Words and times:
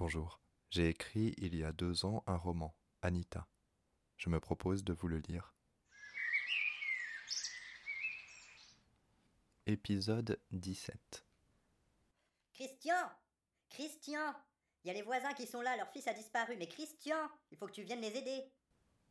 Bonjour. 0.00 0.40
J'ai 0.70 0.88
écrit 0.88 1.34
il 1.36 1.54
y 1.54 1.62
a 1.62 1.72
deux 1.72 2.06
ans 2.06 2.24
un 2.26 2.38
roman, 2.38 2.74
Anita. 3.02 3.46
Je 4.16 4.30
me 4.30 4.40
propose 4.40 4.82
de 4.82 4.94
vous 4.94 5.08
le 5.08 5.18
lire. 5.18 5.52
Épisode 9.66 10.40
17 10.52 11.26
Christian 12.54 12.94
Christian 13.68 14.34
Il 14.82 14.88
y 14.88 14.90
a 14.90 14.94
les 14.94 15.02
voisins 15.02 15.34
qui 15.34 15.46
sont 15.46 15.60
là, 15.60 15.76
leur 15.76 15.90
fils 15.90 16.08
a 16.08 16.14
disparu. 16.14 16.56
Mais 16.58 16.66
Christian 16.66 17.28
Il 17.52 17.58
faut 17.58 17.66
que 17.66 17.72
tu 17.72 17.82
viennes 17.82 18.00
les 18.00 18.16
aider. 18.16 18.44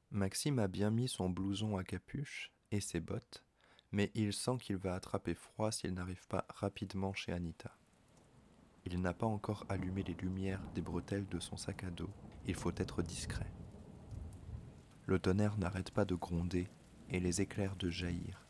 Maxime 0.10 0.58
a 0.58 0.68
bien 0.68 0.90
mis 0.90 1.08
son 1.08 1.30
blouson 1.30 1.78
à 1.78 1.84
capuche 1.84 2.52
et 2.71 2.82
ses 2.82 3.00
bottes, 3.00 3.44
mais 3.92 4.10
il 4.16 4.34
sent 4.34 4.58
qu'il 4.60 4.78
va 4.78 4.96
attraper 4.96 5.36
froid 5.36 5.71
s'il 5.71 5.94
n'arrive 5.94 6.28
pas 6.28 6.48
rapidement 6.50 7.14
chez 7.14 7.32
Anita. 7.32 7.79
Il 8.86 9.02
n'a 9.02 9.14
pas 9.14 9.25
encore 9.25 9.66
allumé 9.70 10.04
les 10.04 10.14
lumières 10.14 10.62
des 10.73 10.81
bretelles 10.81 11.27
de 11.27 11.40
son 11.40 11.58
sac 11.58 11.84
à 11.84 11.90
dos. 11.90 12.09
Il 12.45 12.55
faut 12.55 12.73
être 12.76 13.02
discret. 13.02 13.52
Le 15.05 15.20
tonnerre 15.20 15.58
n'arrête 15.58 15.91
pas 15.91 16.05
de 16.05 16.16
gronder 16.16 16.67
et 17.09 17.20
les 17.20 17.41
éclairs 17.41 17.76
de 17.76 17.90
jaillir. 17.90 18.48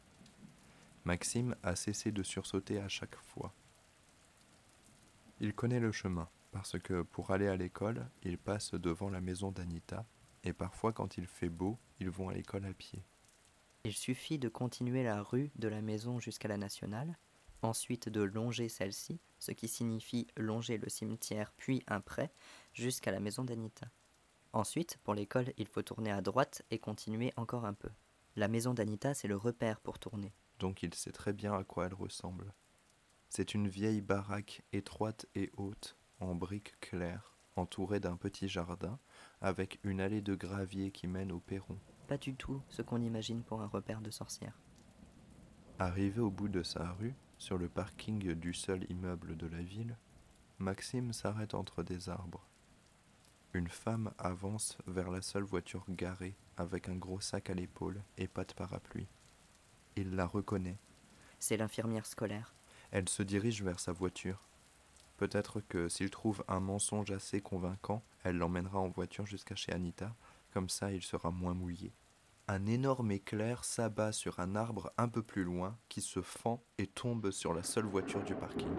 Maxime 1.06 1.56
a 1.64 1.76
cessé 1.76 2.12
de 2.12 2.24
sursauter 2.24 2.80
à 2.80 2.90
chaque 2.90 3.16
fois. 3.16 3.54
Il 5.40 5.54
connaît 5.54 5.80
le 5.80 5.92
chemin, 5.92 6.28
parce 6.52 6.78
que 6.78 7.02
pour 7.02 7.32
aller 7.32 7.48
à 7.48 7.56
l'école, 7.56 8.10
il 8.24 8.38
passe 8.38 8.74
devant 8.74 9.10
la 9.10 9.22
maison 9.22 9.52
d'Anita, 9.52 10.06
et 10.44 10.54
parfois 10.54 10.92
quand 10.92 11.18
il 11.18 11.28
fait 11.28 11.50
beau, 11.50 11.78
ils 12.00 12.10
vont 12.10 12.30
à 12.30 12.34
l'école 12.34 12.66
à 12.66 12.74
pied. 12.74 13.04
Il 13.86 13.94
suffit 13.94 14.38
de 14.38 14.50
continuer 14.50 15.04
la 15.04 15.22
rue 15.22 15.52
de 15.56 15.70
la 15.70 15.82
maison 15.82 16.20
jusqu'à 16.20 16.50
la 16.50 16.58
nationale, 16.58 17.18
ensuite 17.62 18.10
de 18.10 18.22
longer 18.22 18.70
celle-ci, 18.70 19.20
ce 19.38 19.52
qui 19.52 19.68
signifie 19.68 20.28
longer 20.38 20.78
le 20.78 20.90
cimetière 20.90 21.52
puis 21.54 21.84
un 21.88 22.02
pré, 22.02 22.30
jusqu'à 22.74 23.12
la 23.12 23.20
maison 23.20 23.44
d'Anita. 23.44 23.88
Ensuite, 24.54 24.98
pour 25.04 25.14
l'école, 25.14 25.54
il 25.58 25.68
faut 25.68 25.82
tourner 25.82 26.12
à 26.12 26.22
droite 26.22 26.64
et 26.72 26.80
continuer 26.80 27.34
encore 27.36 27.66
un 27.66 27.74
peu. 27.74 27.90
La 28.36 28.48
maison 28.48 28.74
d'Anita, 28.74 29.14
c'est 29.14 29.28
le 29.28 29.38
repère 29.38 29.80
pour 29.80 30.00
tourner. 30.00 30.34
donc 30.60 30.84
il 30.84 30.94
sait 30.94 31.12
très 31.12 31.34
bien 31.34 31.54
à 31.54 31.64
quoi 31.64 31.86
elle 31.86 31.94
ressemble. 31.94 32.54
C'est 33.30 33.54
une 33.54 33.68
vieille 33.68 34.02
baraque 34.02 34.64
étroite 34.74 35.28
et 35.36 35.52
haute, 35.56 35.98
en 36.20 36.36
briques 36.36 36.80
claires, 36.80 37.36
entourée 37.56 38.00
d'un 38.00 38.18
petit 38.18 38.48
jardin, 38.48 39.00
avec 39.42 39.80
une 39.84 40.02
allée 40.02 40.22
de 40.22 40.36
gravier 40.36 40.92
qui 40.92 41.08
mène 41.08 41.32
au 41.32 41.40
perron. 41.40 41.78
Pas 42.08 42.18
du 42.18 42.36
tout 42.36 42.62
ce 42.70 42.82
qu'on 42.82 43.02
imagine 43.02 43.44
pour 43.44 43.62
un 43.62 43.68
repère 43.68 44.02
de 44.02 44.10
sorcière. 44.10 44.60
Arrivé 45.78 46.20
au 46.20 46.32
bout 46.32 46.50
de 46.50 46.64
sa 46.64 46.92
rue, 46.94 47.16
sur 47.40 47.58
le 47.58 47.70
parking 47.70 48.34
du 48.34 48.54
seul 48.54 48.86
immeuble 48.92 49.38
de 49.38 49.48
la 49.48 49.62
ville, 49.62 49.96
Maxime 50.60 51.14
s'arrête 51.14 51.54
entre 51.54 51.84
des 51.84 52.10
arbres. 52.10 52.46
Une 53.54 53.70
femme 53.70 54.12
avance 54.20 54.78
vers 54.86 55.10
la 55.10 55.22
seule 55.22 55.44
voiture 55.44 55.86
garée 55.90 56.36
avec 56.58 56.90
un 56.90 56.96
gros 56.96 57.22
sac 57.22 57.50
à 57.50 57.54
l'épaule 57.54 58.04
et 58.18 58.28
pas 58.28 58.44
de 58.44 58.54
parapluie. 58.54 59.08
Il 59.96 60.16
la 60.16 60.28
reconnaît. 60.28 60.78
C'est 61.40 61.58
l'infirmière 61.58 62.06
scolaire. 62.06 62.54
Elle 62.92 63.08
se 63.08 63.24
dirige 63.24 63.64
vers 63.64 63.80
sa 63.80 63.94
voiture. 63.94 64.44
Peut-être 65.16 65.62
que 65.62 65.88
s'il 65.88 66.10
trouve 66.10 66.44
un 66.50 66.60
mensonge 66.60 67.12
assez 67.12 67.40
convaincant, 67.40 68.04
elle 68.24 68.38
l'emmènera 68.38 68.80
en 68.80 68.90
voiture 68.90 69.26
jusqu'à 69.26 69.56
chez 69.56 69.72
Anita, 69.72 70.14
comme 70.54 70.70
ça 70.70 70.92
il 70.92 71.02
sera 71.02 71.32
moins 71.32 71.54
mouillé. 71.54 71.94
Un 72.52 72.66
énorme 72.66 73.12
éclair 73.12 73.64
s'abat 73.64 74.12
sur 74.12 74.40
un 74.40 74.56
arbre 74.56 74.92
un 74.98 75.08
peu 75.08 75.22
plus 75.22 75.44
loin 75.44 75.78
qui 75.88 76.02
se 76.02 76.24
fend 76.24 76.66
et 76.80 76.88
tombe 76.88 77.30
sur 77.30 77.54
la 77.54 77.62
seule 77.62 77.86
voiture 77.86 78.24
du 78.24 78.34
parking. 78.34 78.76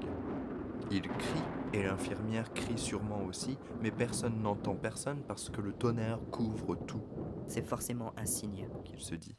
Il 0.91 1.03
crie 1.03 1.45
et 1.73 1.85
l'infirmière 1.85 2.53
crie 2.53 2.77
sûrement 2.77 3.23
aussi, 3.23 3.57
mais 3.81 3.93
personne 3.93 4.43
n'entend 4.43 4.75
personne 4.75 5.23
parce 5.23 5.51
que 5.51 5.61
le 5.61 5.73
tonnerre 5.73 6.19
couvre 6.33 6.75
tout, 6.75 7.05
C'est 7.47 7.65
forcément 7.65 8.13
un 8.17 8.27
signe. 8.27 8.69
qu'il 8.85 8.99
se 8.99 9.15
dit. 9.15 9.37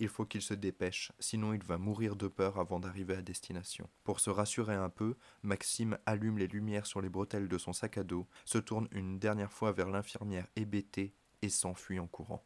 Il 0.00 0.08
faut 0.08 0.26
qu'il 0.26 0.42
se 0.42 0.52
dépêche, 0.52 1.12
sinon 1.18 1.54
il 1.54 1.64
va 1.64 1.78
mourir 1.78 2.14
de 2.14 2.28
peur 2.28 2.58
avant 2.58 2.78
d'arriver 2.78 3.14
à 3.14 3.22
destination. 3.22 3.88
Pour 4.04 4.20
se 4.20 4.28
rassurer 4.28 4.74
un 4.74 4.90
peu, 4.90 5.16
Maxime 5.42 5.96
allume 6.04 6.36
les 6.36 6.46
lumières 6.46 6.84
sur 6.84 7.00
les 7.00 7.08
bretelles 7.08 7.48
de 7.48 7.56
son 7.56 7.72
sac 7.72 7.96
à 7.96 8.04
dos, 8.04 8.28
se 8.44 8.58
tourne 8.58 8.88
une 8.90 9.18
dernière 9.18 9.50
fois 9.54 9.72
vers 9.72 9.88
l'infirmière 9.88 10.46
hébétée 10.56 11.14
et 11.40 11.48
s'enfuit 11.48 11.98
en 11.98 12.06
courant. 12.06 12.44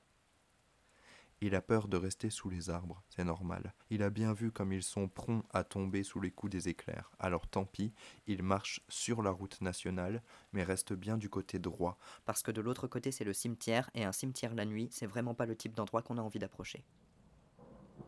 Il 1.42 1.54
a 1.54 1.62
peur 1.62 1.88
de 1.88 1.96
rester 1.96 2.28
sous 2.28 2.50
les 2.50 2.68
arbres, 2.68 3.02
c'est 3.08 3.24
normal. 3.24 3.72
Il 3.88 4.02
a 4.02 4.10
bien 4.10 4.34
vu 4.34 4.52
comme 4.52 4.74
ils 4.74 4.82
sont 4.82 5.08
prompts 5.08 5.46
à 5.54 5.64
tomber 5.64 6.02
sous 6.02 6.20
les 6.20 6.30
coups 6.30 6.52
des 6.52 6.68
éclairs. 6.68 7.10
Alors 7.18 7.48
tant 7.48 7.64
pis, 7.64 7.94
il 8.26 8.42
marche 8.42 8.82
sur 8.88 9.22
la 9.22 9.30
route 9.30 9.58
nationale, 9.62 10.22
mais 10.52 10.64
reste 10.64 10.92
bien 10.92 11.16
du 11.16 11.30
côté 11.30 11.58
droit. 11.58 11.96
Parce 12.26 12.42
que 12.42 12.50
de 12.50 12.60
l'autre 12.60 12.88
côté, 12.88 13.10
c'est 13.10 13.24
le 13.24 13.32
cimetière, 13.32 13.88
et 13.94 14.04
un 14.04 14.12
cimetière 14.12 14.54
la 14.54 14.66
nuit, 14.66 14.88
c'est 14.90 15.06
vraiment 15.06 15.34
pas 15.34 15.46
le 15.46 15.56
type 15.56 15.74
d'endroit 15.74 16.02
qu'on 16.02 16.18
a 16.18 16.22
envie 16.22 16.38
d'approcher. 16.38 16.84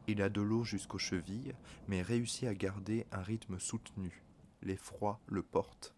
Il 0.07 0.21
a 0.21 0.29
de 0.29 0.43
l'eau 0.43 0.65
jusqu'aux 0.65 0.99
chevilles, 0.99 1.55
mais 1.89 2.03
réussit 2.03 2.49
à 2.49 2.55
garder 2.55 3.07
un 3.13 3.23
rythme 3.23 3.59
soutenu. 3.59 4.23
L'effroi 4.61 5.21
le 5.27 5.43
porte. 5.43 5.95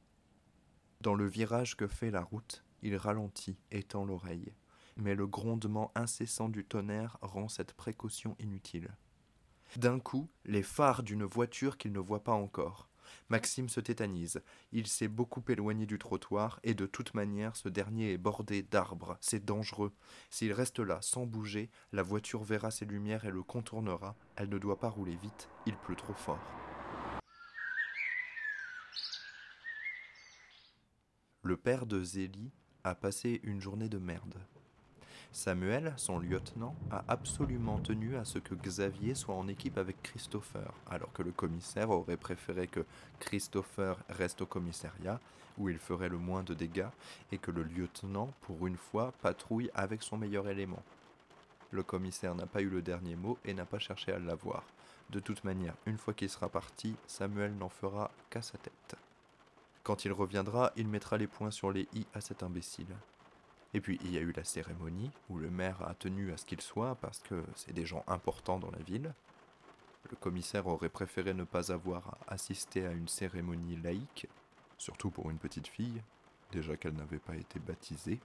Dans 1.01 1.15
le 1.15 1.27
virage 1.27 1.77
que 1.77 1.89
fait 1.89 2.13
la 2.13 2.23
route, 2.23 2.65
il 2.83 2.97
ralentit 2.97 3.59
et 3.73 3.83
tend 3.83 4.05
l'oreille. 4.05 4.53
Mais 4.97 5.15
le 5.15 5.27
grondement 5.27 5.91
incessant 5.95 6.49
du 6.49 6.65
tonnerre 6.65 7.19
rend 7.21 7.49
cette 7.49 7.73
précaution 7.73 8.37
inutile. 8.39 8.95
D'un 9.77 9.99
coup, 9.99 10.29
les 10.45 10.63
phares 10.63 11.03
d'une 11.03 11.25
voiture 11.25 11.79
qu'il 11.79 11.93
ne 11.93 11.99
voit 11.99 12.23
pas 12.23 12.33
encore. 12.33 12.89
Maxime 13.29 13.69
se 13.69 13.81
tétanise. 13.81 14.43
Il 14.73 14.87
s'est 14.87 15.09
beaucoup 15.09 15.43
éloigné 15.49 15.87
du 15.87 15.99
trottoir 15.99 16.61
et 16.63 16.75
de 16.75 16.87
toute 16.87 17.15
manière 17.15 17.57
ce 17.57 17.69
dernier 17.69 18.13
est 18.13 18.19
bordé 18.19 18.63
d'arbres. 18.63 19.17
C'est 19.21 19.45
dangereux. 19.45 19.93
S'il 20.31 20.53
reste 20.53 20.79
là 20.79 21.01
sans 21.03 21.27
bouger, 21.27 21.71
la 21.93 22.03
voiture 22.03 22.45
verra 22.45 22.71
ses 22.71 22.85
lumières 22.85 23.25
et 23.25 23.31
le 23.31 23.43
contournera. 23.43 24.17
Elle 24.37 24.49
ne 24.49 24.59
doit 24.59 24.79
pas 24.79 24.89
rouler 24.89 25.17
vite, 25.17 25.49
il 25.67 25.77
pleut 25.77 25.97
trop 25.97 26.15
fort. 26.15 26.41
Le 31.43 31.57
père 31.57 31.85
de 31.87 32.03
Zélie 32.03 32.53
a 32.85 32.95
passé 32.95 33.41
une 33.43 33.61
journée 33.61 33.89
de 33.89 33.99
merde. 33.99 34.39
Samuel, 35.35 35.93
son 35.97 36.21
lieutenant, 36.21 36.77
a 36.93 37.05
absolument 37.09 37.81
tenu 37.81 38.15
à 38.15 38.25
ce 38.25 38.39
que 38.39 38.55
Xavier 38.55 39.17
soit 39.17 39.35
en 39.35 39.49
équipe 39.49 39.79
avec 39.79 40.01
Christopher, 40.01 40.73
alors 40.89 41.13
que 41.13 41.25
le 41.25 41.33
commissaire 41.33 41.91
aurait 41.91 42.17
préféré 42.17 42.69
que 42.69 42.87
Christopher 43.19 43.97
reste 44.11 44.43
au 44.43 44.47
commissariat, 44.47 45.19
où 45.59 45.69
il 45.69 45.79
ferait 45.79 46.09
le 46.09 46.19
moins 46.19 46.45
de 46.45 46.55
dégâts, 46.55 46.87
et 47.33 47.39
que 47.39 47.51
le 47.51 47.65
lieutenant, 47.65 48.33
pour 48.43 48.69
une 48.69 48.77
fois, 48.77 49.13
patrouille 49.23 49.73
avec 49.75 50.05
son 50.05 50.17
meilleur 50.17 50.49
élément. 50.49 50.85
Le 51.73 51.83
commissaire 51.83 52.37
n'a 52.37 52.47
pas 52.47 52.63
eu 52.63 52.69
le 52.69 52.81
dernier 52.81 53.17
mot 53.17 53.37
et 53.45 53.55
n'a 53.55 53.67
pas 53.67 53.81
cherché 53.81 54.13
à 54.13 54.21
l'avoir. 54.21 54.63
De 55.11 55.19
toute 55.19 55.43
manière, 55.43 55.75
une 55.87 55.99
fois 55.99 56.15
qu'il 56.15 56.31
sera 56.31 56.49
parti, 56.49 56.95
Samuel 57.09 57.57
n'en 57.57 57.69
fera 57.69 58.13
qu'à 58.31 58.41
sa 58.41 58.57
tête. 58.59 58.95
Quand 59.83 60.05
il 60.05 60.13
reviendra, 60.13 60.71
il 60.77 60.87
mettra 60.87 61.19
les 61.19 61.27
points 61.27 61.51
sur 61.51 61.73
les 61.73 61.89
i 61.93 62.07
à 62.15 62.21
cet 62.21 62.45
imbécile. 62.45 62.95
Et 63.75 63.81
puis 63.81 63.99
il 64.05 64.13
y 64.13 64.19
a 64.19 64.21
eu 64.21 64.33
la 64.33 64.45
cérémonie 64.45 65.11
où 65.29 65.37
le 65.37 65.51
maire 65.51 65.83
a 65.83 65.95
tenu 65.95 66.33
à 66.33 66.37
ce 66.37 66.47
qu'il 66.47 66.61
soit 66.61 66.95
parce 66.95 67.19
que 67.19 67.45
c'est 67.57 67.73
des 67.73 67.85
gens 67.85 68.05
importants 68.07 68.61
dans 68.61 68.71
la 68.71 68.83
ville. 68.83 69.13
Le 70.11 70.17
commissaire 70.17 70.69
aurait 70.69 70.89
préféré 70.89 71.35
ne 71.35 71.45
pas 71.45 71.73
avoir 71.73 72.17
à 72.29 72.35
assister 72.35 72.87
à 72.87 72.93
une 72.93 73.09
cérémonie 73.09 73.77
laïque, 73.77 74.29
surtout 74.79 75.11
pour 75.11 75.31
une 75.31 75.39
petite 75.39 75.67
fille, 75.67 76.03
déjà 76.53 76.77
qu'elle 76.77 76.95
n'avait 76.95 77.19
pas 77.19 77.35
été 77.35 77.59
baptisée, 77.59 78.21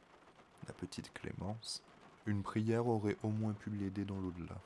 la 0.67 0.73
petite 0.73 1.11
Clémence. 1.13 1.81
Une 2.27 2.43
prière 2.43 2.87
aurait 2.87 3.17
au 3.23 3.29
moins 3.29 3.53
pu 3.53 3.71
l'aider 3.71 4.05
dans 4.05 4.19
l'au-delà. 4.19 4.57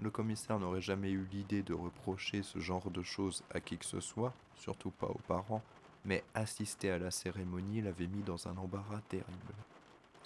Le 0.00 0.10
commissaire 0.10 0.60
n'aurait 0.60 0.80
jamais 0.80 1.10
eu 1.10 1.26
l'idée 1.32 1.64
de 1.64 1.74
reprocher 1.74 2.44
ce 2.44 2.60
genre 2.60 2.88
de 2.90 3.02
choses 3.02 3.42
à 3.52 3.58
qui 3.58 3.78
que 3.78 3.84
ce 3.84 3.98
soit, 3.98 4.32
surtout 4.54 4.90
pas 4.90 5.08
aux 5.08 5.20
parents, 5.26 5.62
mais 6.04 6.22
assister 6.34 6.90
à 6.90 6.98
la 6.98 7.10
cérémonie 7.10 7.80
l'avait 7.80 8.06
mis 8.06 8.22
dans 8.22 8.46
un 8.46 8.56
embarras 8.58 9.00
terrible. 9.08 9.54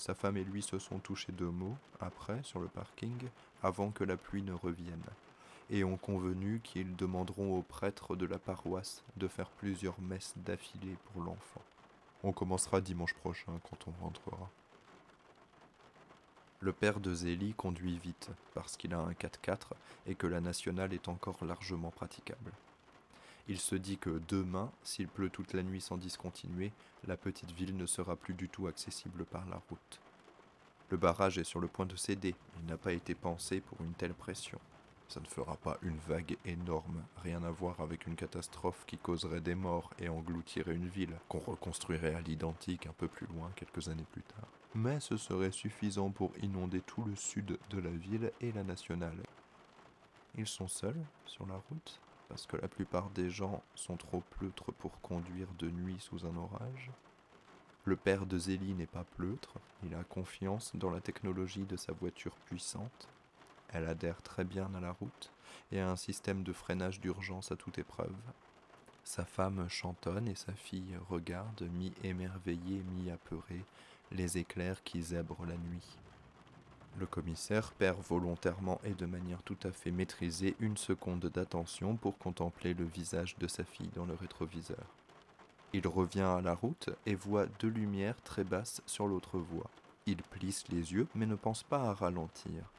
Sa 0.02 0.16
femme 0.16 0.37
et 0.37 0.43
lui 0.43 0.62
se 0.62 0.81
sont 0.81 0.99
touchés 0.99 1.31
deux 1.31 1.52
mots, 1.52 1.76
après, 2.00 2.43
sur 2.43 2.58
le 2.58 2.66
parking, 2.66 3.16
avant 3.62 3.93
que 3.93 4.02
la 4.02 4.16
pluie 4.16 4.43
ne 4.43 4.52
revienne, 4.52 5.04
et 5.70 5.84
ont 5.84 5.96
convenu 5.96 6.58
qu'ils 6.58 6.96
demanderont 6.96 7.56
au 7.56 7.62
prêtre 7.62 8.16
de 8.16 8.26
la 8.26 8.40
paroisse 8.40 9.04
de 9.16 9.28
faire 9.28 9.49
plusieurs 9.49 10.00
messes 10.00 10.34
d'affilée 10.38 10.96
pour 11.04 11.22
l'enfant. 11.22 11.62
On 12.25 12.32
commencera 12.32 12.81
dimanche 12.81 13.14
prochain 13.14 13.52
quand 13.70 13.87
on 13.87 14.04
rentrera. 14.04 14.50
Le 16.58 16.72
père 16.72 16.99
de 16.99 17.14
Zélie 17.14 17.54
conduit 17.54 17.99
vite, 17.99 18.31
parce 18.54 18.76
qu'il 18.76 18.94
a 18.94 18.99
un 18.99 19.12
4x4 19.12 19.69
et 20.08 20.16
que 20.16 20.26
la 20.26 20.40
nationale 20.40 20.93
est 20.94 21.06
encore 21.06 21.44
largement 21.44 21.93
praticable. 21.93 22.50
Il 23.52 23.60
se 23.60 23.75
dit 23.75 23.99
que 23.99 24.19
demain, 24.28 24.72
s'il 24.82 25.08
pleut 25.08 25.28
toute 25.28 25.52
la 25.52 25.62
nuit 25.62 25.82
sans 25.82 25.99
discontinuer, 25.99 26.72
la 27.06 27.19
petite 27.19 27.50
ville 27.50 27.76
ne 27.76 27.84
sera 27.84 28.16
plus 28.16 28.32
du 28.32 28.49
tout 28.49 28.66
accessible 28.66 29.26
par 29.26 29.44
la 29.50 29.60
route. 29.69 30.00
Le 30.88 30.96
barrage 30.96 31.37
est 31.37 31.44
sur 31.44 31.60
le 31.60 31.69
point 31.69 31.84
de 31.84 31.94
céder, 31.94 32.34
il 32.58 32.64
n'a 32.64 32.78
pas 32.78 32.94
été 32.94 33.14
pensé 33.14 33.60
pour 33.60 33.78
une 33.82 33.93
telle 33.93 34.14
pression. 34.14 34.58
Ça 35.06 35.20
ne 35.20 35.26
fera 35.26 35.58
pas 35.58 35.76
une 35.82 35.99
vague 35.99 36.38
énorme, 36.46 37.04
rien 37.22 37.43
à 37.43 37.50
voir 37.50 37.78
avec 37.82 38.06
une 38.06 38.16
catastrophe 38.16 38.84
qui 38.87 38.96
causerait 38.96 39.43
des 39.43 39.54
morts 39.54 39.90
et 39.99 40.08
engloutirait 40.08 40.75
une 40.75 40.88
ville, 40.88 41.19
qu'on 41.28 41.40
reconstruirait 41.40 42.14
à 42.14 42.22
l'identique 42.22 42.87
un 42.87 42.94
peu 42.94 43.06
plus 43.06 43.26
loin 43.26 43.50
quelques 43.54 43.87
années 43.90 44.06
plus 44.12 44.22
tard. 44.22 44.49
Mais 44.75 44.99
ce 44.99 45.19
serait 45.19 45.52
suffisant 45.52 46.08
pour 46.08 46.32
inonder 46.40 46.81
tout 46.81 47.04
le 47.04 47.16
sud 47.16 47.58
de 47.69 47.78
la 47.78 47.90
ville 47.90 48.32
et 48.40 48.50
la 48.52 48.64
nationale. 48.64 49.22
Ils 50.38 50.46
sont 50.46 50.69
seuls 50.69 51.04
sur 51.26 51.46
la 51.46 51.60
route, 51.69 52.00
parce 52.32 52.46
que 52.46 52.56
la 52.56 52.69
plupart 52.69 53.11
des 53.11 53.29
gens 53.29 53.62
sont 53.75 53.99
trop 53.99 54.23
pleutres 54.38 54.73
pour 54.73 54.99
conduire 55.02 55.49
de 55.58 55.69
nuit 55.69 55.99
sous 56.00 56.25
un 56.25 56.34
orage. 56.34 56.90
Le 57.84 57.94
père 57.94 58.25
de 58.25 58.38
Zélie 58.38 58.73
n'est 58.73 58.87
pas 58.87 59.05
pleutre, 59.19 59.58
il 59.84 59.94
a 59.94 60.02
confiance 60.02 60.70
dans 60.73 60.88
la 60.88 61.02
technologie 61.02 61.67
de 61.67 61.76
sa 61.76 61.93
voiture 61.93 62.34
puissante. 62.46 63.06
Elle 63.69 63.87
adhère 63.87 64.23
très 64.23 64.44
bien 64.44 64.70
à 64.75 64.81
la 64.81 64.93
route 64.93 65.31
et 65.73 65.81
a 65.81 65.90
un 65.90 65.96
système 65.96 66.43
de 66.43 66.55
freinage 66.55 67.00
d'urgence 67.00 67.52
à 67.52 67.56
toute 67.56 67.76
épreuve. 67.76 68.17
Sa 69.05 69.26
femme 69.26 69.69
chantonne 69.69 70.26
et 70.26 70.35
sa 70.35 70.55
fille 70.55 70.96
regarde, 71.11 71.69
mi-émerveillée, 71.75 72.82
mi-apeurée, 72.94 73.67
les 74.11 74.38
éclairs 74.38 74.82
qui 74.82 75.02
zèbrent 75.02 75.44
la 75.44 75.58
nuit. 75.58 75.99
Le 76.99 77.06
commissaire 77.06 77.73
perd 77.73 78.00
volontairement 78.03 78.81
et 78.85 78.94
de 78.94 79.06
manière 79.06 79.43
tout 79.43 79.56
à 79.62 79.73
fait 79.73 79.91
maîtrisée 79.91 80.55
une 80.61 80.77
seconde 80.77 81.27
d'attention 81.27 81.97
pour 81.97 82.19
contempler 82.19 82.75
le 82.75 82.85
visage 82.85 83.37
de 83.39 83.47
sa 83.47 83.65
fille 83.65 83.91
dans 83.94 84.05
le 84.05 84.15
rétroviseur. 84.15 84.87
Il 85.73 85.87
revient 85.89 86.21
à 86.21 86.43
la 86.43 86.55
route 86.55 86.91
et 87.06 87.15
voit 87.15 87.47
deux 87.61 87.69
lumières 87.69 88.21
très 88.23 88.44
basses 88.44 88.83
sur 88.87 89.06
l'autre 89.06 89.39
voie. 89.39 89.71
Il 90.05 90.23
plisse 90.23 90.69
les 90.69 90.93
yeux 90.93 91.06
mais 91.15 91.27
ne 91.27 91.35
pense 91.35 91.62
pas 91.62 91.89
à 91.89 91.94
ralentir. 91.94 92.71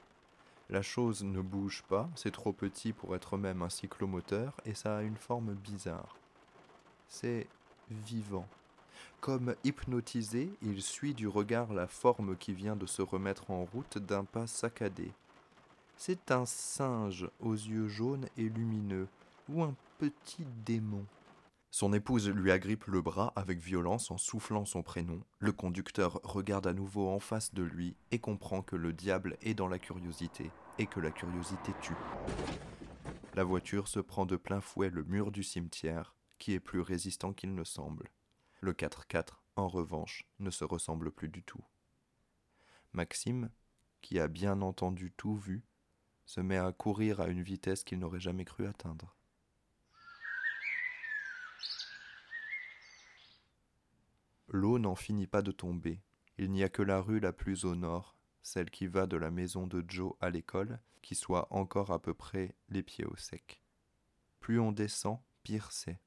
La 0.69 0.81
chose 0.81 1.23
ne 1.23 1.41
bouge 1.41 1.83
pas, 1.89 2.09
c'est 2.15 2.31
trop 2.31 2.53
petit 2.53 2.93
pour 2.93 3.15
être 3.15 3.37
même 3.37 3.61
un 3.63 3.69
cyclomoteur 3.69 4.53
et 4.65 4.75
ça 4.75 4.97
a 4.97 5.01
une 5.01 5.17
forme 5.17 5.53
bizarre. 5.53 6.15
C'est 7.07 7.47
vivant. 7.89 8.47
Comme 9.21 9.55
hypnotisé, 9.63 10.49
il 10.61 10.81
suit 10.81 11.13
du 11.13 11.27
regard 11.27 11.73
la 11.73 11.87
forme 11.87 12.35
qui 12.35 12.53
vient 12.53 12.75
de 12.75 12.85
se 12.85 13.01
remettre 13.01 13.51
en 13.51 13.65
route 13.65 13.97
d'un 13.97 14.23
pas 14.25 14.47
saccadé. 14.47 15.11
C'est 15.97 16.31
un 16.31 16.45
singe 16.45 17.29
aux 17.39 17.53
yeux 17.53 17.87
jaunes 17.87 18.27
et 18.37 18.49
lumineux, 18.49 19.07
ou 19.49 19.63
un 19.63 19.75
petit 19.99 20.45
démon. 20.65 21.05
Son 21.71 21.91
épouse 21.91 22.29
lui 22.29 22.51
agrippe 22.51 22.85
le 22.85 23.01
bras 23.01 23.33
avec 23.35 23.59
violence 23.59 24.11
en 24.11 24.19
soufflant 24.19 24.65
son 24.65 24.83
prénom. 24.83 25.19
Le 25.39 25.51
conducteur 25.51 26.19
regarde 26.23 26.67
à 26.67 26.73
nouveau 26.73 27.09
en 27.09 27.19
face 27.19 27.53
de 27.53 27.63
lui 27.63 27.95
et 28.11 28.19
comprend 28.19 28.61
que 28.61 28.75
le 28.75 28.93
diable 28.93 29.37
est 29.41 29.55
dans 29.55 29.67
la 29.67 29.79
curiosité 29.79 30.51
et 30.77 30.85
que 30.85 30.99
la 30.99 31.09
curiosité 31.09 31.71
tue. 31.81 31.95
La 33.33 33.43
voiture 33.43 33.87
se 33.87 33.99
prend 33.99 34.27
de 34.27 34.35
plein 34.35 34.61
fouet 34.61 34.91
le 34.91 35.03
mur 35.03 35.31
du 35.31 35.41
cimetière, 35.41 36.13
qui 36.37 36.53
est 36.53 36.59
plus 36.59 36.81
résistant 36.81 37.33
qu'il 37.33 37.55
ne 37.55 37.63
semble. 37.63 38.09
Le 38.63 38.71
4x4, 38.71 39.41
en 39.57 39.67
revanche, 39.67 40.25
ne 40.39 40.49
se 40.49 40.63
ressemble 40.63 41.11
plus 41.11 41.27
du 41.27 41.43
tout. 41.43 41.65
Maxime, 42.93 43.49
qui 44.01 44.21
a 44.21 44.29
bien 44.29 44.61
entendu 44.61 45.11
tout 45.17 45.35
vu, 45.35 45.65
se 46.25 46.39
met 46.39 46.55
à 46.55 46.71
courir 46.71 47.19
à 47.19 47.27
une 47.27 47.41
vitesse 47.41 47.83
qu'il 47.83 47.99
n'aurait 47.99 48.21
jamais 48.21 48.45
cru 48.45 48.65
atteindre. 48.65 49.17
L'eau 54.47 54.79
n'en 54.79 54.95
finit 54.95 55.27
pas 55.27 55.41
de 55.41 55.51
tomber. 55.51 56.01
Il 56.37 56.49
n'y 56.49 56.63
a 56.63 56.69
que 56.69 56.83
la 56.83 57.01
rue 57.01 57.19
la 57.19 57.33
plus 57.33 57.65
au 57.65 57.75
nord, 57.75 58.15
celle 58.43 58.71
qui 58.71 58.87
va 58.87 59.07
de 59.07 59.17
la 59.17 59.29
maison 59.29 59.67
de 59.67 59.83
Joe 59.85 60.13
à 60.21 60.29
l'école, 60.29 60.79
qui 61.01 61.15
soit 61.15 61.53
encore 61.53 61.91
à 61.91 62.01
peu 62.01 62.13
près 62.13 62.55
les 62.69 62.81
pieds 62.81 63.03
au 63.03 63.17
sec. 63.17 63.61
Plus 64.39 64.61
on 64.61 64.71
descend, 64.71 65.19
pire 65.43 65.69
c'est. 65.73 65.99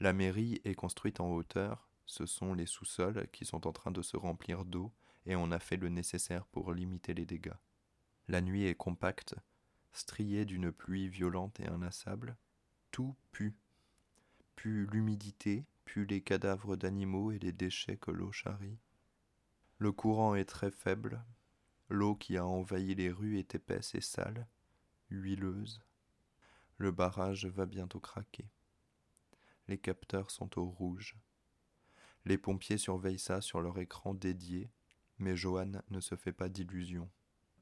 La 0.00 0.12
mairie 0.12 0.60
est 0.64 0.74
construite 0.74 1.20
en 1.20 1.30
hauteur, 1.32 1.88
ce 2.06 2.26
sont 2.26 2.54
les 2.54 2.66
sous-sols 2.66 3.28
qui 3.32 3.44
sont 3.44 3.66
en 3.66 3.72
train 3.72 3.90
de 3.90 4.02
se 4.02 4.16
remplir 4.16 4.64
d'eau, 4.64 4.92
et 5.26 5.36
on 5.36 5.50
a 5.50 5.58
fait 5.58 5.76
le 5.76 5.88
nécessaire 5.88 6.46
pour 6.46 6.72
limiter 6.72 7.14
les 7.14 7.24
dégâts. 7.24 7.56
La 8.28 8.40
nuit 8.40 8.64
est 8.64 8.74
compacte, 8.74 9.34
striée 9.92 10.44
d'une 10.44 10.72
pluie 10.72 11.08
violente 11.08 11.60
et 11.60 11.66
inlassable. 11.66 12.36
Tout 12.90 13.14
pue. 13.32 13.54
Pue 14.56 14.86
l'humidité, 14.86 15.64
puis 15.84 16.06
les 16.06 16.20
cadavres 16.20 16.76
d'animaux 16.76 17.32
et 17.32 17.38
les 17.38 17.52
déchets 17.52 17.96
que 17.96 18.10
l'eau 18.10 18.32
charrie. 18.32 18.78
Le 19.78 19.92
courant 19.92 20.34
est 20.34 20.44
très 20.44 20.70
faible, 20.70 21.24
l'eau 21.88 22.14
qui 22.14 22.36
a 22.36 22.46
envahi 22.46 22.94
les 22.94 23.10
rues 23.10 23.38
est 23.38 23.54
épaisse 23.54 23.94
et 23.94 24.00
sale, 24.00 24.46
huileuse. 25.10 25.82
Le 26.78 26.90
barrage 26.90 27.46
va 27.46 27.66
bientôt 27.66 28.00
craquer. 28.00 28.48
Les 29.68 29.78
capteurs 29.78 30.30
sont 30.30 30.58
au 30.58 30.66
rouge. 30.66 31.16
Les 32.24 32.38
pompiers 32.38 32.78
surveillent 32.78 33.18
ça 33.18 33.40
sur 33.40 33.60
leur 33.60 33.78
écran 33.78 34.14
dédié, 34.14 34.70
mais 35.18 35.36
Johan 35.36 35.72
ne 35.90 36.00
se 36.00 36.16
fait 36.16 36.32
pas 36.32 36.48
d'illusions. 36.48 37.10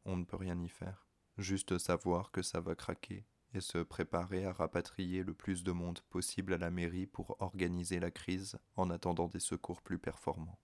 On 0.05 0.17
ne 0.17 0.25
peut 0.25 0.37
rien 0.37 0.61
y 0.61 0.69
faire. 0.69 1.07
Juste 1.39 1.79
savoir 1.79 2.31
que 2.31 2.43
ça 2.43 2.61
va 2.61 2.75
craquer 2.75 3.25
et 3.55 3.61
se 3.61 3.79
préparer 3.79 4.45
à 4.45 4.53
rapatrier 4.53 5.23
le 5.23 5.35
plus 5.35 5.63
de 5.63 5.73
monde 5.73 6.01
possible 6.11 6.55
à 6.55 6.59
la 6.59 6.71
mairie 6.71 7.07
pour 7.07 7.37
organiser 7.41 8.01
la 8.01 8.11
crise 8.11 8.59
en 8.77 8.91
attendant 8.91 9.29
des 9.29 9.41
secours 9.41 9.83
plus 9.83 9.99
performants. 9.99 10.59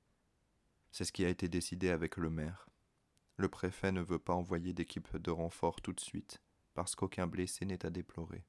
C'est 0.91 1.05
ce 1.05 1.12
qui 1.12 1.25
a 1.25 1.29
été 1.29 1.49
décidé 1.49 1.91
avec 1.91 2.17
le 2.17 2.31
maire. 2.31 2.69
Le 3.37 3.49
préfet 3.49 3.93
ne 3.93 4.00
veut 4.00 4.19
pas 4.19 4.34
envoyer 4.34 4.73
d'équipe 4.73 5.17
de 5.17 5.31
renfort 5.31 5.81
tout 5.81 5.93
de 5.93 6.00
suite, 6.00 6.43
parce 6.75 6.94
qu'aucun 6.94 7.26
blessé 7.26 7.64
n'est 7.67 7.84
à 7.84 7.91
déplorer. 7.91 8.44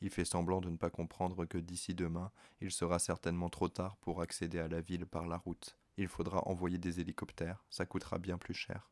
Il 0.00 0.10
fait 0.10 0.24
semblant 0.24 0.60
de 0.60 0.68
ne 0.68 0.76
pas 0.76 0.90
comprendre 0.90 1.46
que 1.46 1.58
d'ici 1.58 1.94
demain, 1.94 2.30
il 2.60 2.70
sera 2.70 2.98
certainement 2.98 3.48
trop 3.48 3.68
tard 3.68 3.96
pour 3.96 4.20
accéder 4.20 4.58
à 4.58 4.68
la 4.68 4.80
ville 4.80 5.06
par 5.06 5.26
la 5.26 5.38
route. 5.38 5.76
Il 5.96 6.08
faudra 6.08 6.46
envoyer 6.48 6.78
des 6.78 7.00
hélicoptères, 7.00 7.64
ça 7.70 7.86
coûtera 7.86 8.18
bien 8.18 8.38
plus 8.38 8.54
cher. 8.54 8.90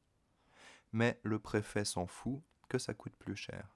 Mais 0.92 1.18
le 1.22 1.38
préfet 1.38 1.84
s'en 1.84 2.06
fout 2.06 2.40
que 2.68 2.78
ça 2.78 2.94
coûte 2.94 3.16
plus 3.16 3.36
cher 3.36 3.74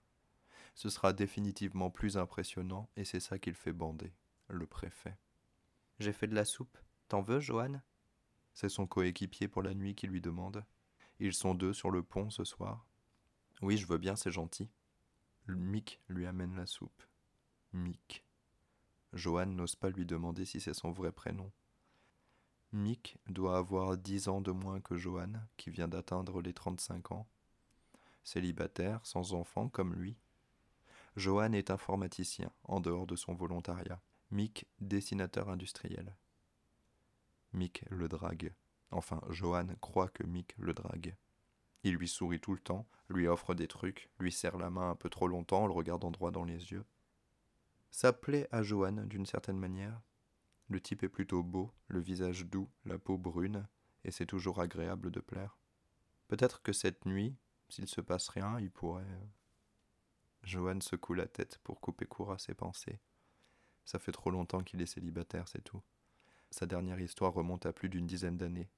ce 0.77 0.91
sera 0.91 1.15
définitivement 1.15 1.91
plus 1.91 2.19
impressionnant 2.19 2.89
et 2.97 3.07
c'est 3.07 3.19
ça 3.19 3.39
qu'il 3.39 3.55
fait 3.55 3.73
bander, 3.73 4.13
le 4.49 4.67
préfet. 4.67 5.17
J'ai 5.99 6.13
fait 6.13 6.27
de 6.27 6.35
la 6.35 6.45
soupe. 6.45 6.79
T'en 7.09 7.23
veux, 7.23 7.41
Johan? 7.41 7.81
C'est 8.53 8.69
son 8.69 8.87
coéquipier 8.87 9.49
pour 9.49 9.63
la 9.63 9.73
nuit 9.73 9.95
qui 9.95 10.07
lui 10.07 10.21
demande. 10.21 10.65
Ils 11.19 11.33
sont 11.33 11.55
deux 11.55 11.73
sur 11.73 11.91
le 11.91 12.03
pont 12.03 12.29
ce 12.29 12.45
soir. 12.45 12.87
Oui, 13.63 13.79
je 13.79 13.87
veux 13.87 13.97
bien, 13.97 14.17
c'est 14.17 14.31
gentil. 14.31 14.69
Mick 15.49 16.03
lui 16.09 16.27
amène 16.27 16.55
la 16.55 16.67
soupe. 16.67 17.03
Mick. 17.73 18.25
Johan 19.13 19.47
n'ose 19.47 19.77
pas 19.77 19.91
lui 19.91 20.07
demander 20.07 20.45
si 20.45 20.61
c'est 20.61 20.75
son 20.75 20.91
vrai 20.91 21.13
prénom. 21.13 21.51
Mick 22.73 23.19
doit 23.29 23.57
avoir 23.57 23.97
dix 23.97 24.29
ans 24.29 24.41
de 24.41 24.51
moins 24.51 24.81
que 24.81 24.97
Johan, 24.97 25.33
qui 25.57 25.71
vient 25.71 25.89
d'atteindre 25.89 26.43
les 26.43 26.53
trente-cinq 26.53 27.13
ans. 27.13 27.27
Célibataire, 28.25 29.01
sans 29.05 29.35
enfant 29.35 29.69
comme 29.69 29.95
lui, 29.95 30.17
Johan 31.17 31.53
est 31.53 31.71
informaticien, 31.71 32.51
en 32.65 32.81
dehors 32.81 33.07
de 33.07 33.17
son 33.17 33.35
volontariat. 33.35 34.01
Mick, 34.31 34.67
dessinateur 34.81 35.49
industriel. 35.49 36.15
Mick 37.53 37.85
le 37.89 38.09
drague. 38.09 38.53
Enfin, 38.91 39.23
Johan 39.31 39.69
croit 39.81 40.09
que 40.09 40.25
Mick 40.25 40.55
le 40.59 40.75
drague. 40.75 41.17
Il 41.85 41.95
lui 41.95 42.09
sourit 42.09 42.41
tout 42.41 42.53
le 42.53 42.61
temps, 42.61 42.87
lui 43.09 43.29
offre 43.29 43.55
des 43.55 43.69
trucs, 43.69 44.11
lui 44.19 44.33
serre 44.33 44.59
la 44.59 44.71
main 44.71 44.91
un 44.91 44.95
peu 44.97 45.09
trop 45.09 45.29
longtemps 45.29 45.67
le 45.67 45.73
regardant 45.73 46.11
droit 46.11 46.33
dans 46.33 46.45
les 46.45 46.73
yeux. 46.73 46.85
Ça 47.97 48.13
plaît 48.13 48.47
à 48.51 48.63
Johan 48.63 49.07
d'une 49.07 49.25
certaine 49.25 49.57
manière. 49.57 50.03
Le 50.69 50.83
type 50.83 51.03
est 51.03 51.09
plutôt 51.09 51.43
beau, 51.43 51.73
le 51.89 51.99
visage 51.99 52.45
doux, 52.45 52.69
la 52.85 52.99
peau 52.99 53.17
brune, 53.17 53.67
et 54.05 54.11
c'est 54.11 54.27
toujours 54.27 54.61
agréable 54.61 55.11
de 55.11 55.21
plaire. 55.21 55.57
Peut-être 56.29 56.61
que 56.61 56.75
cette 56.75 57.07
nuit, 57.07 57.39
s'il 57.71 57.89
se 57.89 58.03
passe 58.03 58.29
rien, 58.29 58.61
il 58.61 58.71
pourrait. 58.71 59.03
Euh, 59.03 59.25
Johan 60.43 60.83
secoue 60.83 61.15
la 61.15 61.27
tête 61.27 61.59
pour 61.65 61.81
couper 61.81 62.05
court 62.05 62.33
à 62.33 62.39
ses 62.39 62.53
pensées. 62.53 63.01
Ça 63.87 63.99
fait 63.99 64.13
trop 64.13 64.31
longtemps 64.31 64.63
qu'il 64.63 64.83
est 64.83 64.85
célibataire, 64.85 65.49
c'est 65.49 65.65
tout. 65.65 65.81
Sa 66.51 66.67
dernière 66.67 67.01
histoire 67.01 67.33
remonte 67.33 67.65
à 67.65 67.73
plus 67.73 67.89
d'une 67.89 68.07
dizaine 68.07 68.37
d'années. 68.37 68.69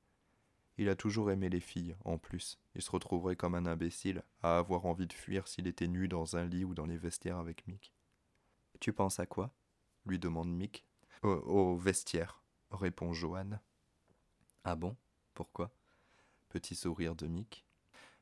Il 0.77 0.89
a 0.89 0.95
toujours 0.95 1.33
aimé 1.33 1.49
les 1.49 1.59
filles, 1.59 1.97
en 2.05 2.19
plus. 2.19 2.61
Il 2.77 2.83
se 2.83 2.91
retrouverait 2.93 3.35
comme 3.35 3.57
un 3.57 3.67
imbécile 3.67 4.23
à 4.45 4.59
avoir 4.59 4.87
envie 4.87 5.09
de 5.09 5.13
fuir 5.13 5.49
s'il 5.49 5.67
était 5.67 5.89
nu 5.89 6.07
dans 6.07 6.37
un 6.37 6.45
lit 6.45 6.65
ou 6.65 6.73
dans 6.73 6.87
les 6.87 6.99
vestiaires 6.99 7.39
avec 7.39 7.67
Mick. 7.67 7.93
Tu 8.81 8.93
penses 8.93 9.19
à 9.21 9.27
quoi? 9.27 9.53
lui 10.07 10.19
demande 10.19 10.51
Mick. 10.51 10.87
Au, 11.23 11.77
vestiaire, 11.77 12.43
répond 12.71 13.13
Johan. 13.13 13.59
Ah 14.65 14.77
bon? 14.77 14.97
Pourquoi? 15.35 15.71
Petit 16.49 16.75
sourire 16.75 17.15
de 17.15 17.27
Mick. 17.27 17.67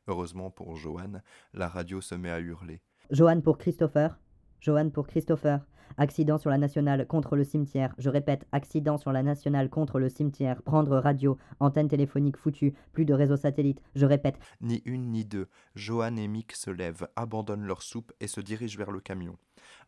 Heureusement 0.09 0.51
pour 0.51 0.77
Johan, 0.77 1.21
la 1.53 1.69
radio 1.69 2.01
se 2.01 2.15
met 2.15 2.31
à 2.31 2.41
hurler. 2.41 2.81
Johan 3.11 3.41
pour 3.41 3.59
Christopher. 3.59 4.19
Johan 4.61 4.91
pour 4.91 5.07
Christopher. 5.07 5.61
Accident 5.99 6.39
sur 6.39 6.51
la 6.51 6.59
nationale 6.59 7.07
contre 7.07 7.37
le 7.37 7.45
cimetière. 7.45 7.95
Je 7.99 8.11
répète, 8.11 8.47
accident 8.53 8.99
sur 8.99 9.13
la 9.13 9.23
nationale 9.23 9.71
contre 9.71 9.99
le 9.99 10.09
cimetière. 10.09 10.63
Prendre 10.63 10.99
radio, 10.99 11.39
antenne 11.61 11.89
téléphonique 11.89 12.37
foutue, 12.37 12.75
plus 12.93 13.05
de 13.05 13.15
réseau 13.15 13.37
satellite. 13.37 13.81
Je 13.95 14.07
répète. 14.07 14.39
Ni 14.61 14.83
une 14.85 15.11
ni 15.11 15.25
deux. 15.25 15.49
Johan 15.75 16.17
et 16.17 16.29
Mick 16.29 16.53
se 16.53 16.71
lèvent, 16.71 17.09
abandonnent 17.17 17.67
leur 17.67 17.83
soupe 17.83 18.13
et 18.21 18.27
se 18.27 18.41
dirigent 18.41 18.79
vers 18.79 18.91
le 18.91 19.01
camion. 19.01 19.37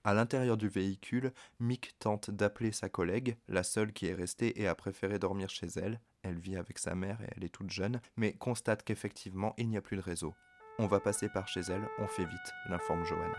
À 0.05 0.14
l'intérieur 0.14 0.57
du 0.57 0.69
véhicule, 0.69 1.33
Mick 1.61 1.99
tente 1.99 2.31
d'appeler 2.31 2.73
sa 2.73 2.88
collègue, 2.88 3.37
la 3.49 3.62
seule 3.62 3.93
qui 3.93 4.07
est 4.07 4.14
restée 4.14 4.61
et 4.61 4.67
a 4.67 4.75
préféré 4.75 5.19
dormir 5.19 5.49
chez 5.49 5.67
elle. 5.76 6.00
Elle 6.23 6.38
vit 6.38 6.57
avec 6.57 6.78
sa 6.78 6.95
mère 6.95 7.21
et 7.23 7.28
elle 7.37 7.45
est 7.45 7.55
toute 7.55 7.71
jeune, 7.71 8.00
mais 8.17 8.33
constate 8.33 8.83
qu'effectivement 8.83 9.55
il 9.57 9.69
n'y 9.69 9.76
a 9.76 9.83
plus 9.83 9.97
de 9.97 10.02
réseau. 10.02 10.35
On 10.78 10.87
va 10.87 11.00
passer 11.00 11.28
par 11.28 11.49
chez 11.49 11.61
elle, 11.61 11.88
on 11.99 12.07
fait 12.07 12.25
vite, 12.25 12.52
l'informe 12.69 13.05
Johan. 13.05 13.33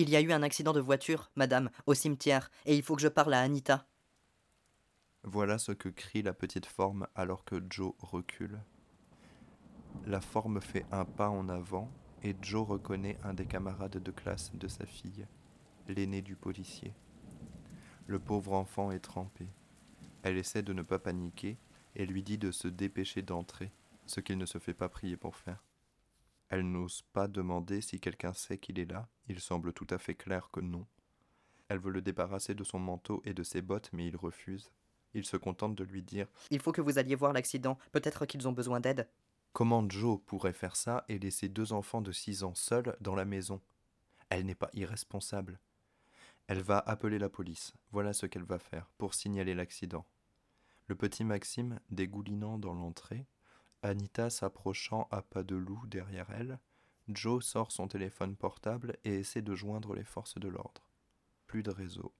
Il 0.00 0.10
y 0.10 0.14
a 0.14 0.20
eu 0.20 0.30
un 0.30 0.44
accident 0.44 0.72
de 0.72 0.78
voiture, 0.78 1.28
madame, 1.34 1.70
au 1.86 1.92
cimetière, 1.92 2.52
et 2.66 2.76
il 2.76 2.84
faut 2.84 2.94
que 2.94 3.02
je 3.02 3.08
parle 3.08 3.34
à 3.34 3.40
Anita. 3.40 3.84
Voilà 5.24 5.58
ce 5.58 5.72
que 5.72 5.88
crie 5.88 6.22
la 6.22 6.32
petite 6.32 6.66
forme 6.66 7.08
alors 7.16 7.44
que 7.44 7.60
Joe 7.68 7.94
recule. 7.98 8.60
La 10.06 10.20
forme 10.20 10.60
fait 10.60 10.86
un 10.92 11.04
pas 11.04 11.28
en 11.28 11.48
avant 11.48 11.90
et 12.22 12.36
Joe 12.40 12.64
reconnaît 12.64 13.18
un 13.24 13.34
des 13.34 13.46
camarades 13.46 14.00
de 14.00 14.10
classe 14.12 14.52
de 14.54 14.68
sa 14.68 14.86
fille, 14.86 15.26
l'aîné 15.88 16.22
du 16.22 16.36
policier. 16.36 16.94
Le 18.06 18.20
pauvre 18.20 18.52
enfant 18.52 18.92
est 18.92 19.00
trempé. 19.00 19.48
Elle 20.22 20.38
essaie 20.38 20.62
de 20.62 20.72
ne 20.72 20.82
pas 20.82 21.00
paniquer 21.00 21.58
et 21.96 22.06
lui 22.06 22.22
dit 22.22 22.38
de 22.38 22.52
se 22.52 22.68
dépêcher 22.68 23.22
d'entrer, 23.22 23.72
ce 24.06 24.20
qu'il 24.20 24.38
ne 24.38 24.46
se 24.46 24.58
fait 24.58 24.74
pas 24.74 24.88
prier 24.88 25.16
pour 25.16 25.34
faire. 25.34 25.67
Elle 26.48 26.70
n'ose 26.70 27.02
pas 27.12 27.28
demander 27.28 27.80
si 27.80 28.00
quelqu'un 28.00 28.32
sait 28.32 28.58
qu'il 28.58 28.78
est 28.78 28.90
là, 28.90 29.08
il 29.26 29.40
semble 29.40 29.72
tout 29.72 29.86
à 29.90 29.98
fait 29.98 30.14
clair 30.14 30.50
que 30.50 30.60
non. 30.60 30.86
Elle 31.68 31.78
veut 31.78 31.90
le 31.90 32.00
débarrasser 32.00 32.54
de 32.54 32.64
son 32.64 32.78
manteau 32.78 33.20
et 33.24 33.34
de 33.34 33.42
ses 33.42 33.60
bottes, 33.60 33.90
mais 33.92 34.06
il 34.06 34.16
refuse. 34.16 34.70
Il 35.14 35.24
se 35.24 35.36
contente 35.36 35.74
de 35.74 35.84
lui 35.84 36.02
dire 36.02 36.26
Il 36.50 36.60
faut 36.60 36.72
que 36.72 36.80
vous 36.80 36.98
alliez 36.98 37.14
voir 37.14 37.32
l'accident, 37.32 37.78
peut-être 37.92 38.24
qu'ils 38.24 38.48
ont 38.48 38.52
besoin 38.52 38.80
d'aide. 38.80 39.08
Comment 39.52 39.88
Joe 39.88 40.20
pourrait 40.24 40.52
faire 40.52 40.76
ça 40.76 41.04
et 41.08 41.18
laisser 41.18 41.48
deux 41.48 41.72
enfants 41.72 42.02
de 42.02 42.12
six 42.12 42.44
ans 42.44 42.54
seuls 42.54 42.96
dans 43.00 43.14
la 43.14 43.24
maison? 43.24 43.60
Elle 44.30 44.46
n'est 44.46 44.54
pas 44.54 44.70
irresponsable. 44.72 45.58
Elle 46.46 46.62
va 46.62 46.78
appeler 46.78 47.18
la 47.18 47.28
police, 47.28 47.74
voilà 47.90 48.14
ce 48.14 48.24
qu'elle 48.24 48.44
va 48.44 48.58
faire, 48.58 48.90
pour 48.96 49.12
signaler 49.14 49.54
l'accident. 49.54 50.06
Le 50.86 50.94
petit 50.94 51.24
Maxime, 51.24 51.80
dégoulinant 51.90 52.58
dans 52.58 52.72
l'entrée, 52.72 53.26
Anita 53.82 54.28
s'approchant 54.28 55.06
à 55.10 55.22
pas 55.22 55.44
de 55.44 55.54
loup 55.54 55.86
derrière 55.86 56.30
elle, 56.30 56.58
Joe 57.08 57.44
sort 57.44 57.70
son 57.70 57.86
téléphone 57.88 58.36
portable 58.36 58.96
et 59.04 59.14
essaie 59.14 59.40
de 59.40 59.54
joindre 59.54 59.94
les 59.94 60.04
forces 60.04 60.38
de 60.38 60.48
l'ordre. 60.48 60.82
Plus 61.46 61.62
de 61.62 61.70
réseau. 61.70 62.12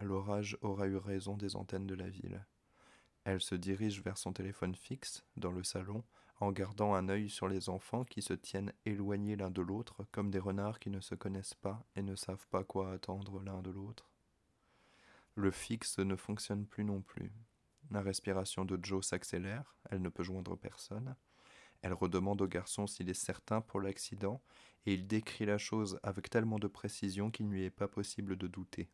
L'orage 0.00 0.56
aura 0.60 0.86
eu 0.86 0.96
raison 0.96 1.36
des 1.36 1.56
antennes 1.56 1.86
de 1.86 1.94
la 1.94 2.08
ville. 2.08 2.44
Elle 3.24 3.40
se 3.40 3.54
dirige 3.54 4.02
vers 4.02 4.18
son 4.18 4.32
téléphone 4.32 4.74
fixe, 4.74 5.24
dans 5.36 5.52
le 5.52 5.64
salon, 5.64 6.04
en 6.38 6.52
gardant 6.52 6.94
un 6.94 7.08
œil 7.08 7.28
sur 7.28 7.48
les 7.48 7.68
enfants 7.68 8.04
qui 8.04 8.22
se 8.22 8.32
tiennent 8.32 8.72
éloignés 8.86 9.36
l'un 9.36 9.50
de 9.50 9.62
l'autre 9.62 10.04
comme 10.12 10.30
des 10.30 10.38
renards 10.38 10.78
qui 10.78 10.90
ne 10.90 11.00
se 11.00 11.14
connaissent 11.14 11.54
pas 11.54 11.84
et 11.96 12.02
ne 12.02 12.14
savent 12.14 12.46
pas 12.48 12.64
quoi 12.64 12.92
attendre 12.92 13.40
l'un 13.40 13.62
de 13.62 13.70
l'autre. 13.70 14.10
Le 15.34 15.50
fixe 15.50 15.98
ne 15.98 16.16
fonctionne 16.16 16.66
plus 16.66 16.84
non 16.84 17.02
plus. 17.02 17.32
La 17.90 18.02
respiration 18.02 18.64
de 18.64 18.78
Joe 18.80 19.04
s'accélère, 19.04 19.74
elle 19.90 20.00
ne 20.00 20.08
peut 20.08 20.22
joindre 20.22 20.56
personne. 20.56 21.16
Elle 21.82 21.92
redemande 21.92 22.40
au 22.42 22.46
garçon 22.46 22.86
s'il 22.86 23.10
est 23.10 23.14
certain 23.14 23.60
pour 23.60 23.80
l'accident, 23.80 24.42
et 24.86 24.94
il 24.94 25.06
décrit 25.06 25.46
la 25.46 25.58
chose 25.58 25.98
avec 26.02 26.30
tellement 26.30 26.58
de 26.58 26.68
précision 26.68 27.30
qu'il 27.30 27.48
ne 27.48 27.52
lui 27.52 27.64
est 27.64 27.70
pas 27.70 27.88
possible 27.88 28.36
de 28.36 28.46
douter. 28.46 28.90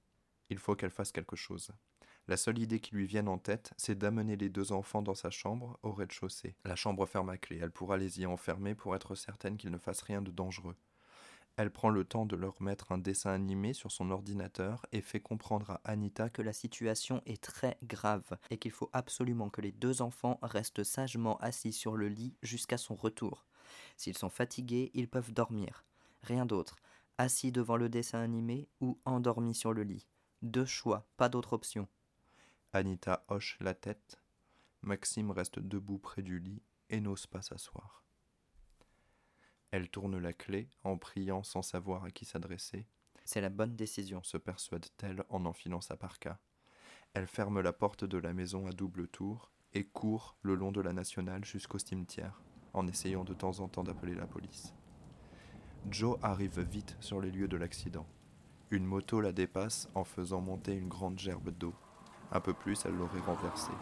Il 0.49 0.59
faut 0.59 0.77
qu'elle 0.77 0.91
fasse 0.91 1.13
quelque 1.13 1.37
chose. 1.37 1.73
La 2.29 2.37
seule 2.37 2.59
idée 2.59 2.81
qui 2.81 2.95
lui 2.95 3.07
vienne 3.07 3.29
en 3.29 3.39
tête, 3.39 3.73
c'est 3.77 3.99
d'amener 3.99 4.37
les 4.37 4.49
deux 4.49 4.73
enfants 4.73 5.03
dans 5.03 5.15
sa 5.15 5.31
chambre, 5.31 5.79
au 5.83 5.93
rez-de-chaussée. 5.93 6.57
La 6.65 6.75
chambre 6.75 7.07
ferme 7.07 7.29
à 7.29 7.37
clé, 7.37 7.59
elle 7.61 7.71
pourra 7.71 7.97
les 7.99 8.21
y 8.21 8.27
enfermer 8.27 8.75
pour 8.75 8.97
être 8.97 9.15
certaine 9.15 9.57
qu'ils 9.57 9.71
ne 9.71 9.79
fassent 9.79 10.03
rien 10.03 10.23
de 10.23 10.31
dangereux. 10.31 10.77
Elle 11.57 11.71
prend 11.71 11.89
le 11.89 12.05
temps 12.05 12.27
de 12.27 12.37
leur 12.37 12.61
mettre 12.61 12.93
un 12.93 12.99
dessin 12.99 13.31
animé 13.31 13.73
sur 13.73 13.91
son 13.91 14.11
ordinateur 14.11 14.85
et 14.93 15.01
fait 15.01 15.21
comprendre 15.21 15.71
à 15.71 15.81
Anita 15.85 16.29
que 16.29 16.43
la 16.43 16.53
situation 16.53 17.23
est 17.25 17.43
très 17.43 17.79
grave 17.83 18.37
et 18.51 18.59
qu'il 18.59 18.73
faut 18.73 18.91
absolument 18.93 19.49
que 19.49 19.63
les 19.63 19.73
deux 19.73 20.03
enfants 20.03 20.39
restent 20.43 20.85
sagement 20.85 21.39
assis 21.39 21.73
sur 21.73 21.97
le 21.97 22.09
lit 22.09 22.35
jusqu'à 22.43 22.77
son 22.77 22.95
retour. 22.95 23.47
S'ils 23.97 24.19
sont 24.19 24.29
fatigués, 24.29 24.91
ils 24.93 25.09
peuvent 25.09 25.33
dormir. 25.33 25.85
Rien 26.23 26.45
d'autre. 26.45 26.77
Assis 27.17 27.53
devant 27.53 27.79
le 27.79 27.89
dessin 27.89 28.21
animé 28.21 28.69
ou 28.83 28.99
endormis 29.07 29.55
sur 29.55 29.73
le 29.73 29.83
lit. 29.83 30.07
Deux 30.43 30.67
choix, 30.67 31.07
pas 31.17 31.31
d'autre 31.31 31.55
option. 31.55 31.89
Anita 32.75 33.25
hoche 33.29 33.57
la 33.61 33.73
tête. 33.73 34.21
Maxime 34.83 35.31
reste 35.31 35.59
debout 35.59 35.99
près 35.99 36.21
du 36.21 36.39
lit 36.39 36.63
et 36.91 37.01
n'ose 37.01 37.27
pas 37.27 37.41
s'asseoir. 37.41 38.06
Elle 39.77 39.91
tourne 39.91 40.17
la 40.17 40.33
clé 40.33 40.71
en 40.85 40.97
priant 40.97 41.43
sans 41.43 41.61
savoir 41.61 42.03
à 42.05 42.11
qui 42.11 42.25
s'adresser. 42.25 42.87
C'est 43.27 43.43
la 43.43 43.51
bonne 43.51 43.77
décision, 43.77 44.23
se 44.23 44.39
persuade-t-elle 44.39 45.23
en 45.29 45.45
enfilant 45.45 45.83
sa 45.83 45.99
parka. 45.99 46.39
Elle 47.13 47.27
ferme 47.27 47.61
la 47.61 47.75
porte 47.75 48.03
de 48.03 48.17
la 48.17 48.33
maison 48.33 48.67
à 48.67 48.71
double 48.71 49.07
tour 49.07 49.51
et 49.75 49.85
court 49.85 50.39
le 50.41 50.55
long 50.55 50.73
de 50.73 50.81
la 50.81 50.95
nationale 50.95 51.45
jusqu'au 51.45 51.79
cimetière, 51.79 52.41
en 52.73 52.87
essayant 52.89 53.23
de 53.23 53.35
temps 53.35 53.61
en 53.61 53.69
temps 53.69 53.85
d'appeler 53.85 54.15
la 54.15 54.27
police. 54.27 54.73
Joe 55.91 56.17
arrive 56.23 56.61
vite 56.61 56.97
sur 57.01 57.21
les 57.21 57.31
lieux 57.31 57.47
de 57.47 57.59
l'accident. 57.59 58.07
Une 58.71 58.87
moto 58.87 59.21
la 59.21 59.33
dépasse 59.33 59.91
en 59.95 60.05
faisant 60.05 60.41
monter 60.41 60.73
une 60.73 60.89
grande 60.89 61.19
gerbe 61.19 61.51
d'eau. 61.51 61.75
Un 62.33 62.41
peu 62.41 62.55
plus, 62.55 62.83
elle 62.87 62.97
l'aurait 62.97 63.21
renversée. 63.21 63.77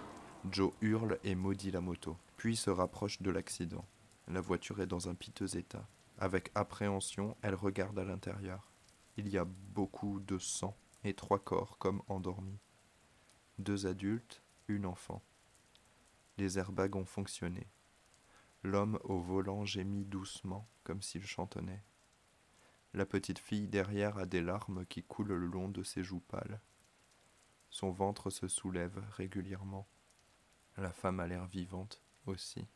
Joe 0.51 0.73
hurle 0.81 1.21
et 1.23 1.37
maudit 1.37 1.71
la 1.71 1.81
moto, 1.81 2.17
puis 2.37 2.57
se 2.57 2.71
rapproche 2.71 3.23
de 3.23 3.31
l'accident. 3.31 3.87
La 4.29 4.41
voiture 4.41 4.81
est 4.81 4.87
dans 4.87 5.09
un 5.09 5.15
piteux 5.15 5.57
état. 5.57 5.87
Avec 6.19 6.51
appréhension, 6.55 7.37
elle 7.43 7.55
regarde 7.55 7.99
à 7.99 8.05
l'intérieur. 8.05 8.73
Il 9.17 9.29
y 9.29 9.37
a 9.37 9.45
beaucoup 9.45 10.21
de 10.21 10.39
sang 10.39 10.77
et 11.05 11.15
trois 11.15 11.39
corps 11.39 11.79
comme 11.79 12.03
endormis. 12.09 12.59
Deux 13.59 13.87
adultes, 13.87 14.43
une 14.69 14.87
enfant. 14.87 15.23
Les 16.39 16.59
airbags 16.59 16.97
ont 16.97 17.05
fonctionné. 17.05 17.69
L'homme 18.63 18.99
au 19.05 19.19
volant 19.19 19.65
gémit 19.65 20.05
doucement, 20.05 20.67
comme 20.85 21.03
s'il 21.03 21.27
chantonnait. 21.27 21.85
La 22.95 23.05
petite 23.05 23.39
fille 23.39 23.69
derrière 23.69 24.19
a 24.19 24.27
des 24.27 24.41
larmes 24.41 24.87
qui 24.87 25.03
coulent 25.03 25.35
le 25.35 25.47
long 25.47 25.69
de 25.69 25.83
ses 25.83 26.03
joues 26.03 26.21
pâles. 26.21 26.61
Son 27.69 27.91
ventre 27.91 28.31
se 28.31 28.49
soulève 28.49 29.05
régulièrement. 29.11 29.87
La 30.77 30.93
femme 30.93 31.21
a 31.21 31.27
l'air 31.27 31.47
vivante 31.47 32.03
aussi. 32.27 32.67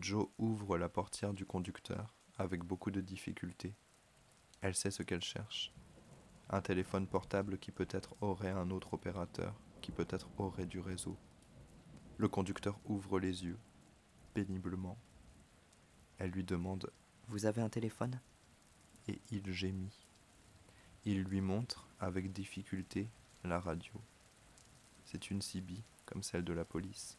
Joe 0.00 0.26
ouvre 0.38 0.76
la 0.76 0.88
portière 0.88 1.32
du 1.32 1.46
conducteur 1.46 2.12
avec 2.36 2.64
beaucoup 2.64 2.90
de 2.90 3.00
difficulté. 3.00 3.76
Elle 4.60 4.74
sait 4.74 4.90
ce 4.90 5.04
qu'elle 5.04 5.22
cherche. 5.22 5.72
Un 6.50 6.60
téléphone 6.62 7.06
portable 7.06 7.58
qui 7.58 7.70
peut-être 7.70 8.16
aurait 8.20 8.50
un 8.50 8.70
autre 8.70 8.94
opérateur, 8.94 9.54
qui 9.80 9.92
peut-être 9.92 10.28
aurait 10.36 10.66
du 10.66 10.80
réseau. 10.80 11.16
Le 12.16 12.26
conducteur 12.26 12.80
ouvre 12.86 13.20
les 13.20 13.44
yeux, 13.44 13.58
péniblement. 14.34 14.98
Elle 16.18 16.30
lui 16.30 16.42
demande 16.42 16.90
Vous 17.28 17.46
avez 17.46 17.62
un 17.62 17.68
téléphone? 17.68 18.20
Et 19.06 19.20
il 19.30 19.52
gémit. 19.52 20.06
Il 21.04 21.22
lui 21.22 21.40
montre, 21.40 21.86
avec 22.00 22.32
difficulté, 22.32 23.08
la 23.44 23.60
radio. 23.60 23.94
C'est 25.04 25.30
une 25.30 25.40
CB, 25.40 25.84
comme 26.04 26.24
celle 26.24 26.44
de 26.44 26.52
la 26.52 26.64
police. 26.64 27.16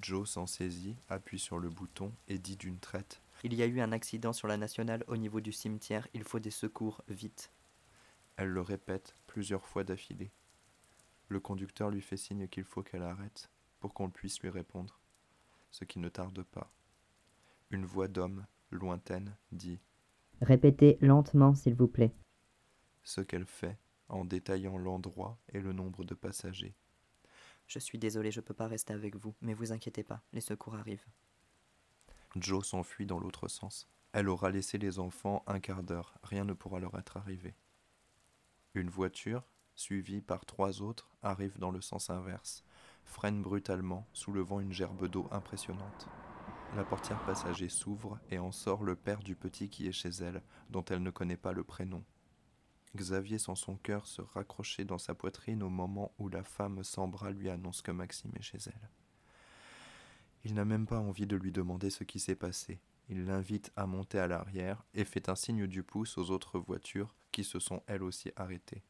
Joe 0.00 0.28
s'en 0.28 0.46
saisit, 0.46 0.96
appuie 1.08 1.38
sur 1.38 1.58
le 1.58 1.68
bouton 1.68 2.12
et 2.28 2.38
dit 2.38 2.56
d'une 2.56 2.78
traite 2.78 3.20
Il 3.42 3.54
y 3.54 3.62
a 3.62 3.66
eu 3.66 3.80
un 3.80 3.92
accident 3.92 4.32
sur 4.32 4.48
la 4.48 4.56
nationale 4.56 5.04
au 5.06 5.16
niveau 5.16 5.40
du 5.40 5.52
cimetière, 5.52 6.08
il 6.14 6.24
faut 6.24 6.40
des 6.40 6.50
secours, 6.50 7.02
vite. 7.08 7.52
Elle 8.36 8.48
le 8.48 8.60
répète 8.60 9.14
plusieurs 9.26 9.66
fois 9.66 9.84
d'affilée. 9.84 10.32
Le 11.28 11.40
conducteur 11.40 11.90
lui 11.90 12.00
fait 12.00 12.16
signe 12.16 12.48
qu'il 12.48 12.64
faut 12.64 12.82
qu'elle 12.82 13.02
arrête 13.02 13.50
pour 13.80 13.94
qu'on 13.94 14.10
puisse 14.10 14.40
lui 14.40 14.50
répondre, 14.50 15.00
ce 15.70 15.84
qui 15.84 15.98
ne 15.98 16.08
tarde 16.08 16.42
pas. 16.42 16.72
Une 17.70 17.84
voix 17.84 18.08
d'homme, 18.08 18.46
lointaine, 18.70 19.36
dit 19.52 19.80
Répétez 20.40 20.98
lentement, 21.00 21.54
s'il 21.54 21.74
vous 21.74 21.88
plaît. 21.88 22.14
Ce 23.02 23.20
qu'elle 23.20 23.46
fait 23.46 23.78
en 24.08 24.24
détaillant 24.24 24.76
l'endroit 24.76 25.38
et 25.52 25.60
le 25.60 25.72
nombre 25.72 26.04
de 26.04 26.14
passagers. 26.14 26.74
Je 27.66 27.78
suis 27.78 27.98
désolé, 27.98 28.30
je 28.30 28.40
ne 28.40 28.44
peux 28.44 28.54
pas 28.54 28.68
rester 28.68 28.92
avec 28.92 29.16
vous, 29.16 29.34
mais 29.40 29.54
vous 29.54 29.72
inquiétez 29.72 30.02
pas, 30.02 30.22
les 30.32 30.40
secours 30.40 30.74
arrivent. 30.74 31.06
Joe 32.36 32.66
s'enfuit 32.66 33.06
dans 33.06 33.18
l'autre 33.18 33.48
sens. 33.48 33.88
Elle 34.12 34.28
aura 34.28 34.50
laissé 34.50 34.78
les 34.78 34.98
enfants 34.98 35.42
un 35.46 35.60
quart 35.60 35.82
d'heure, 35.82 36.14
rien 36.22 36.44
ne 36.44 36.52
pourra 36.52 36.78
leur 36.78 36.96
être 36.98 37.16
arrivé. 37.16 37.54
Une 38.74 38.90
voiture, 38.90 39.42
suivie 39.74 40.20
par 40.20 40.44
trois 40.44 40.82
autres, 40.82 41.10
arrive 41.22 41.58
dans 41.58 41.70
le 41.70 41.80
sens 41.80 42.10
inverse, 42.10 42.64
freine 43.04 43.42
brutalement, 43.42 44.06
soulevant 44.12 44.60
une 44.60 44.72
gerbe 44.72 45.08
d'eau 45.08 45.28
impressionnante. 45.30 46.08
la 46.76 46.84
portière 46.84 47.24
passager 47.24 47.68
s'ouvre 47.68 48.18
et 48.30 48.38
en 48.38 48.50
sort 48.50 48.82
le 48.82 48.96
père 48.96 49.22
du 49.22 49.36
petit 49.36 49.68
qui 49.68 49.86
est 49.86 49.92
chez 49.92 50.08
elle, 50.08 50.42
dont 50.70 50.84
elle 50.84 51.02
ne 51.02 51.10
connaît 51.10 51.36
pas 51.36 51.52
le 51.52 51.62
prénom. 51.62 52.04
Xavier 52.96 53.38
sent 53.38 53.56
son 53.56 53.76
cœur 53.76 54.06
se 54.06 54.22
raccrocher 54.22 54.84
dans 54.84 54.98
sa 54.98 55.14
poitrine 55.14 55.62
au 55.62 55.68
moment 55.68 56.12
où 56.18 56.28
la 56.28 56.44
femme 56.44 56.84
sans 56.84 57.08
bras 57.08 57.30
lui 57.30 57.50
annonce 57.50 57.82
que 57.82 57.90
Maxime 57.90 58.32
est 58.38 58.42
chez 58.42 58.58
elle. 58.66 58.90
Il 60.44 60.54
n'a 60.54 60.64
même 60.64 60.86
pas 60.86 61.00
envie 61.00 61.26
de 61.26 61.36
lui 61.36 61.52
demander 61.52 61.90
ce 61.90 62.04
qui 62.04 62.20
s'est 62.20 62.36
passé. 62.36 62.80
Il 63.08 63.24
l'invite 63.24 63.72
à 63.76 63.86
monter 63.86 64.18
à 64.18 64.26
l'arrière 64.26 64.84
et 64.94 65.04
fait 65.04 65.28
un 65.28 65.34
signe 65.34 65.66
du 65.66 65.82
pouce 65.82 66.18
aux 66.18 66.30
autres 66.30 66.58
voitures 66.58 67.14
qui 67.32 67.44
se 67.44 67.58
sont 67.58 67.82
elles 67.86 68.02
aussi 68.02 68.30
arrêtées. 68.36 68.82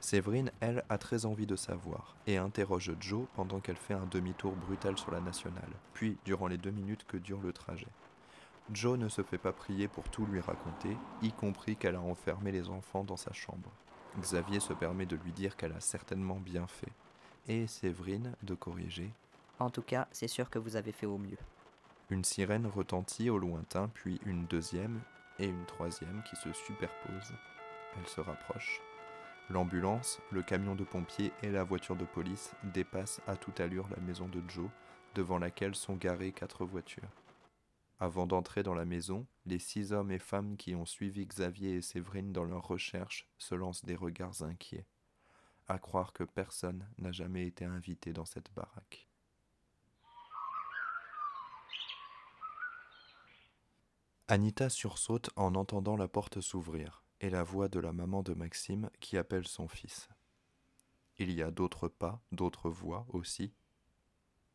Séverine, 0.00 0.50
elle, 0.60 0.84
a 0.88 0.98
très 0.98 1.24
envie 1.24 1.46
de 1.46 1.56
savoir 1.56 2.16
et 2.26 2.36
interroge 2.36 2.92
Joe 3.00 3.26
pendant 3.34 3.60
qu'elle 3.60 3.76
fait 3.76 3.94
un 3.94 4.06
demi-tour 4.06 4.54
brutal 4.54 4.98
sur 4.98 5.10
la 5.10 5.20
nationale, 5.20 5.72
puis 5.94 6.18
durant 6.24 6.48
les 6.48 6.58
deux 6.58 6.70
minutes 6.70 7.04
que 7.04 7.16
dure 7.16 7.40
le 7.40 7.52
trajet. 7.52 7.88
Joe 8.72 8.98
ne 8.98 9.08
se 9.08 9.22
fait 9.22 9.38
pas 9.38 9.52
prier 9.52 9.86
pour 9.86 10.08
tout 10.08 10.26
lui 10.26 10.40
raconter, 10.40 10.96
y 11.22 11.30
compris 11.32 11.76
qu'elle 11.76 11.94
a 11.94 12.00
enfermé 12.00 12.50
les 12.50 12.68
enfants 12.68 13.04
dans 13.04 13.16
sa 13.16 13.32
chambre. 13.32 13.70
Xavier 14.18 14.60
se 14.60 14.72
permet 14.72 15.06
de 15.06 15.16
lui 15.16 15.32
dire 15.32 15.56
qu'elle 15.56 15.72
a 15.72 15.80
certainement 15.80 16.36
bien 16.36 16.66
fait, 16.66 16.92
et 17.46 17.66
Séverine 17.68 18.34
de 18.42 18.54
corriger. 18.54 19.12
En 19.60 19.70
tout 19.70 19.82
cas, 19.82 20.08
c'est 20.10 20.28
sûr 20.28 20.50
que 20.50 20.58
vous 20.58 20.74
avez 20.74 20.92
fait 20.92 21.06
au 21.06 21.18
mieux. 21.18 21.38
Une 22.10 22.24
sirène 22.24 22.66
retentit 22.66 23.30
au 23.30 23.38
lointain, 23.38 23.88
puis 23.94 24.20
une 24.26 24.46
deuxième 24.46 25.00
et 25.38 25.46
une 25.46 25.66
troisième 25.66 26.22
qui 26.28 26.36
se 26.36 26.52
superposent. 26.52 27.34
Elle 27.96 28.06
se 28.08 28.20
rapproche. 28.20 28.80
L'ambulance, 29.48 30.20
le 30.32 30.42
camion 30.42 30.74
de 30.74 30.84
pompiers 30.84 31.32
et 31.42 31.50
la 31.50 31.62
voiture 31.62 31.94
de 31.94 32.04
police 32.04 32.52
dépassent 32.64 33.20
à 33.28 33.36
toute 33.36 33.60
allure 33.60 33.88
la 33.90 34.02
maison 34.02 34.26
de 34.26 34.42
Joe, 34.48 34.68
devant 35.14 35.38
laquelle 35.38 35.76
sont 35.76 35.94
garées 35.94 36.32
quatre 36.32 36.64
voitures. 36.64 37.08
Avant 37.98 38.26
d'entrer 38.26 38.62
dans 38.62 38.74
la 38.74 38.84
maison, 38.84 39.26
les 39.46 39.58
six 39.58 39.92
hommes 39.92 40.10
et 40.10 40.18
femmes 40.18 40.58
qui 40.58 40.74
ont 40.74 40.84
suivi 40.84 41.26
Xavier 41.26 41.76
et 41.76 41.82
Séverine 41.82 42.30
dans 42.30 42.44
leurs 42.44 42.66
recherches 42.66 43.26
se 43.38 43.54
lancent 43.54 43.84
des 43.86 43.96
regards 43.96 44.42
inquiets. 44.42 44.86
À 45.66 45.78
croire 45.78 46.12
que 46.12 46.24
personne 46.24 46.86
n'a 46.98 47.10
jamais 47.10 47.46
été 47.46 47.64
invité 47.64 48.12
dans 48.12 48.26
cette 48.26 48.52
baraque. 48.52 49.08
Anita 54.28 54.68
sursaute 54.68 55.30
en 55.36 55.54
entendant 55.54 55.96
la 55.96 56.08
porte 56.08 56.40
s'ouvrir 56.40 57.02
et 57.20 57.30
la 57.30 57.44
voix 57.44 57.68
de 57.68 57.80
la 57.80 57.92
maman 57.92 58.22
de 58.22 58.34
Maxime 58.34 58.90
qui 59.00 59.16
appelle 59.16 59.48
son 59.48 59.68
fils. 59.68 60.08
Il 61.16 61.32
y 61.32 61.42
a 61.42 61.50
d'autres 61.50 61.88
pas, 61.88 62.20
d'autres 62.30 62.68
voix 62.68 63.06
aussi. 63.08 63.54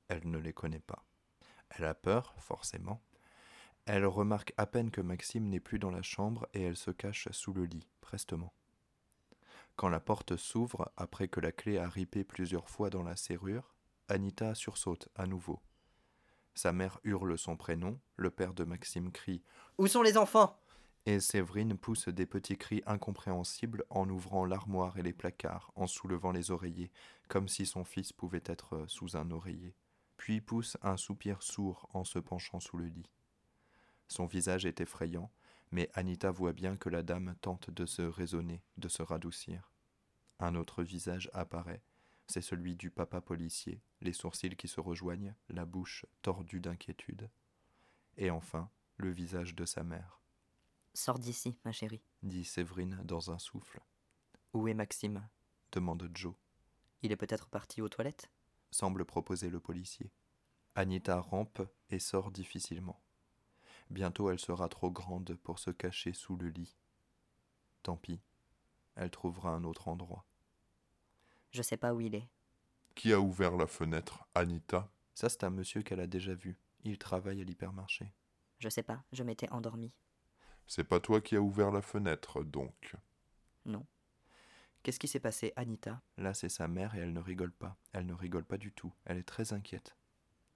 Elle 0.10 0.30
ne 0.30 0.38
les 0.38 0.54
connaît 0.54 0.80
pas. 0.80 1.06
Elle 1.70 1.86
a 1.86 1.96
peur, 1.96 2.36
forcément. 2.38 3.02
Elle 3.86 4.06
remarque 4.06 4.54
à 4.58 4.68
peine 4.68 4.92
que 4.92 5.02
Maxime 5.02 5.50
n'est 5.50 5.60
plus 5.60 5.80
dans 5.80 5.92
la 5.92 6.04
chambre 6.04 6.48
et 6.54 6.62
elle 6.62 6.78
se 6.78 6.92
cache 6.92 7.28
sous 7.32 7.54
le 7.54 7.66
lit, 7.66 7.88
prestement. 8.00 8.54
Quand 9.76 9.90
la 9.90 10.00
porte 10.00 10.36
s'ouvre, 10.38 10.92
après 10.98 11.28
que 11.28 11.40
la 11.40 11.52
clé 11.52 11.78
a 11.78 11.90
ripé 11.90 12.24
plusieurs 12.24 12.70
fois 12.70 12.90
dans 12.90 13.04
la 13.04 13.16
serrure, 13.16 13.74
Anita 14.08 14.54
sursaute 14.54 15.10
à 15.16 15.26
nouveau. 15.26 15.60
Sa 16.54 16.74
mère 16.74 17.00
hurle 17.04 17.38
son 17.38 17.56
prénom, 17.56 18.00
le 18.18 18.30
père 18.30 18.54
de 18.54 18.64
Maxime 18.64 19.12
crie 19.12 19.42
Où 19.78 19.88
sont 19.88 20.02
les 20.02 20.18
enfants? 20.18 20.60
Et 21.08 21.20
Séverine 21.20 21.78
pousse 21.78 22.10
des 22.10 22.28
petits 22.28 22.58
cris 22.58 22.84
incompréhensibles 22.86 23.86
en 23.90 24.08
ouvrant 24.08 24.46
l'armoire 24.46 25.00
et 25.00 25.02
les 25.02 25.14
placards, 25.14 25.72
en 25.76 25.88
soulevant 25.88 26.32
les 26.32 26.52
oreillers, 26.52 26.92
comme 27.28 27.48
si 27.48 27.66
son 27.66 27.84
fils 27.84 28.14
pouvait 28.14 28.44
être 28.46 28.86
sous 28.88 29.18
un 29.18 29.32
oreiller, 29.32 29.74
puis 30.18 30.42
pousse 30.42 30.78
un 30.84 30.98
soupir 30.98 31.42
sourd 31.42 31.90
en 31.94 32.04
se 32.04 32.20
penchant 32.20 32.60
sous 32.60 32.78
le 32.78 32.86
lit. 32.86 33.10
Son 34.12 34.26
visage 34.26 34.66
est 34.66 34.82
effrayant, 34.82 35.32
mais 35.72 35.90
Anita 35.94 36.32
voit 36.32 36.52
bien 36.52 36.76
que 36.76 36.90
la 36.90 37.02
dame 37.02 37.34
tente 37.40 37.70
de 37.70 37.86
se 37.86 38.02
raisonner, 38.02 38.62
de 38.76 38.90
se 38.90 39.02
radoucir. 39.02 39.72
Un 40.38 40.56
autre 40.56 40.84
visage 40.84 41.30
apparaît, 41.32 41.82
c'est 42.28 42.42
celui 42.42 42.76
du 42.76 42.92
papa 42.92 43.22
policier, 43.22 43.82
les 44.02 44.12
sourcils 44.12 44.58
qui 44.58 44.68
se 44.68 44.82
rejoignent, 44.82 45.34
la 45.48 45.64
bouche 45.64 46.06
tordue 46.24 46.60
d'inquiétude. 46.60 47.30
Et 48.18 48.30
enfin, 48.30 48.70
le 48.98 49.12
visage 49.12 49.56
de 49.56 49.64
sa 49.64 49.82
mère. 49.82 50.20
Sors 50.94 51.18
d'ici, 51.18 51.58
ma 51.64 51.72
chérie, 51.72 52.04
dit 52.22 52.44
Séverine 52.44 53.00
dans 53.06 53.32
un 53.32 53.40
souffle. 53.40 53.80
Où 54.52 54.68
est 54.68 54.74
Maxime? 54.74 55.26
demande 55.72 56.12
Joe. 56.14 56.36
Il 57.02 57.14
est 57.14 57.18
peut-être 57.18 57.48
parti 57.48 57.82
aux 57.82 57.88
toilettes? 57.88 58.30
Semble 58.72 59.06
proposer 59.06 59.50
le 59.50 59.62
policier. 59.62 60.12
Anita 60.76 61.22
rampe 61.22 61.62
et 61.90 62.00
sort 62.00 62.30
difficilement. 62.30 63.02
Bientôt 63.92 64.32
elle 64.32 64.40
sera 64.40 64.70
trop 64.70 64.90
grande 64.90 65.36
pour 65.44 65.60
se 65.60 65.70
cacher 65.70 66.14
sous 66.14 66.38
le 66.38 66.48
lit. 66.48 66.78
Tant 67.84 67.98
pis, 67.98 68.22
elle 68.96 69.12
trouvera 69.12 69.50
un 69.50 69.66
autre 69.66 69.90
endroit. 69.90 70.26
Je 71.52 71.62
sais 71.62 71.76
pas 71.76 71.94
où 71.94 72.00
il 72.00 72.16
est. 72.16 72.30
Qui 72.96 73.12
a 73.12 73.20
ouvert 73.20 73.58
la 73.58 73.68
fenêtre? 73.68 74.26
Anita? 74.34 74.90
Ça, 75.14 75.28
c'est 75.28 75.44
un 75.44 75.50
monsieur 75.50 75.82
qu'elle 75.82 76.00
a 76.00 76.08
déjà 76.08 76.34
vu. 76.34 76.58
Il 76.86 76.98
travaille 76.98 77.42
à 77.42 77.44
l'hypermarché. 77.44 78.14
Je 78.60 78.70
sais 78.70 78.82
pas, 78.82 79.04
je 79.12 79.24
m'étais 79.24 79.50
endormie. 79.50 79.94
C'est 80.68 80.86
pas 80.86 81.02
toi 81.02 81.20
qui 81.20 81.36
as 81.36 81.42
ouvert 81.42 81.72
la 81.72 81.82
fenêtre, 81.82 82.44
donc? 82.44 82.96
Non. 83.66 83.86
Qu'est-ce 84.84 85.00
qui 85.00 85.10
s'est 85.10 85.20
passé, 85.20 85.52
Anita? 85.58 86.02
Là, 86.16 86.34
c'est 86.34 86.48
sa 86.48 86.70
mère 86.70 86.96
et 86.96 87.00
elle 87.00 87.12
ne 87.12 87.20
rigole 87.20 87.52
pas. 87.52 87.76
Elle 87.92 88.06
ne 88.06 88.14
rigole 88.14 88.46
pas 88.46 88.58
du 88.58 88.72
tout. 88.72 88.94
Elle 89.04 89.18
est 89.18 89.28
très 89.28 89.52
inquiète. 89.52 89.98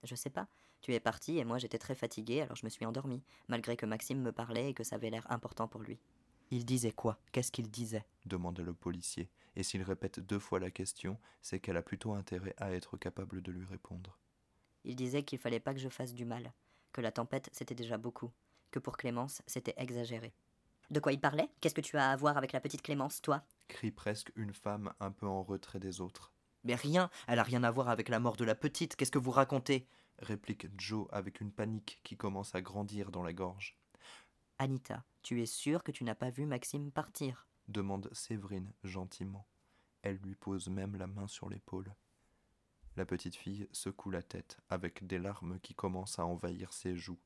Je 0.03 0.15
sais 0.15 0.29
pas. 0.29 0.47
Tu 0.85 0.93
es 0.93 0.99
parti 0.99 1.39
et 1.39 1.45
moi 1.45 1.57
j'étais 1.57 1.79
très 1.79 1.95
fatiguée, 1.95 2.41
alors 2.41 2.55
je 2.55 2.63
me 2.63 2.69
suis 2.69 2.85
endormie, 2.85 3.23
malgré 3.47 3.75
que 3.75 3.87
Maxime 3.87 4.21
me 4.21 4.31
parlait 4.31 4.69
et 4.69 4.73
que 4.75 4.83
ça 4.83 4.97
avait 4.97 5.09
l'air 5.09 5.25
important 5.31 5.67
pour 5.67 5.81
lui. 5.81 5.97
Il 6.51 6.63
disait 6.63 6.91
quoi? 6.91 7.17
Qu'est-ce 7.31 7.51
qu'il 7.51 7.71
disait? 7.71 8.05
demande 8.27 8.59
le 8.59 8.71
policier. 8.71 9.27
Et 9.55 9.63
s'il 9.63 9.81
répète 9.81 10.19
deux 10.19 10.37
fois 10.37 10.59
la 10.59 10.69
question, 10.69 11.17
c'est 11.41 11.59
qu'elle 11.59 11.77
a 11.77 11.81
plutôt 11.81 12.13
intérêt 12.13 12.53
à 12.57 12.71
être 12.71 12.97
capable 12.97 13.41
de 13.41 13.51
lui 13.51 13.65
répondre. 13.65 14.19
Il 14.83 14.95
disait 14.95 15.23
qu'il 15.23 15.39
fallait 15.39 15.59
pas 15.59 15.73
que 15.73 15.79
je 15.79 15.89
fasse 15.89 16.13
du 16.13 16.23
mal, 16.23 16.53
que 16.93 17.01
la 17.01 17.11
tempête 17.11 17.49
c'était 17.51 17.73
déjà 17.73 17.97
beaucoup, 17.97 18.29
que 18.69 18.77
pour 18.77 18.95
Clémence 18.95 19.41
c'était 19.47 19.73
exagéré. 19.77 20.35
De 20.91 20.99
quoi 20.99 21.13
il 21.13 21.19
parlait? 21.19 21.49
Qu'est-ce 21.61 21.73
que 21.73 21.81
tu 21.81 21.97
as 21.97 22.11
à 22.11 22.15
voir 22.15 22.37
avec 22.37 22.51
la 22.51 22.61
petite 22.61 22.83
Clémence, 22.83 23.23
toi? 23.23 23.43
Crie 23.69 23.89
presque 23.89 24.31
une 24.35 24.53
femme 24.53 24.93
un 24.99 25.09
peu 25.09 25.25
en 25.25 25.41
retrait 25.41 25.79
des 25.79 25.99
autres. 25.99 26.31
Mais 26.63 26.75
rien, 26.75 27.09
elle 27.27 27.39
a 27.39 27.43
rien 27.43 27.63
à 27.63 27.71
voir 27.71 27.89
avec 27.89 28.07
la 28.07 28.19
mort 28.19 28.37
de 28.37 28.45
la 28.45 28.53
petite, 28.53 28.95
qu'est-ce 28.95 29.09
que 29.11 29.17
vous 29.17 29.31
racontez? 29.31 29.87
Réplique 30.19 30.67
Joe 30.80 31.08
avec 31.12 31.41
une 31.41 31.51
panique 31.51 31.99
qui 32.04 32.17
commence 32.17 32.56
à 32.56 32.62
grandir 32.62 33.12
dans 33.12 33.23
la 33.23 33.34
gorge. 33.34 33.78
Anita, 34.58 35.04
tu 35.21 35.41
es 35.41 35.45
sûre 35.45 35.84
que 35.84 35.91
tu 35.91 36.04
n'as 36.04 36.15
pas 36.15 36.30
vu 36.30 36.45
Maxime 36.45 36.91
partir? 36.91 37.47
demande 37.67 38.10
Séverine 38.13 38.71
gentiment. 38.84 39.47
Elle 40.01 40.17
lui 40.17 40.36
pose 40.36 40.69
même 40.69 40.95
la 40.95 41.08
main 41.08 41.28
sur 41.28 41.49
l'épaule. 41.49 41.93
La 42.95 43.06
petite 43.06 43.36
fille 43.36 43.67
secoue 43.71 44.12
la 44.12 44.21
tête 44.21 44.60
avec 44.69 45.06
des 45.06 45.19
larmes 45.19 45.60
qui 45.60 45.73
commencent 45.73 46.19
à 46.19 46.25
envahir 46.25 46.71
ses 46.71 46.95
joues. 46.95 47.19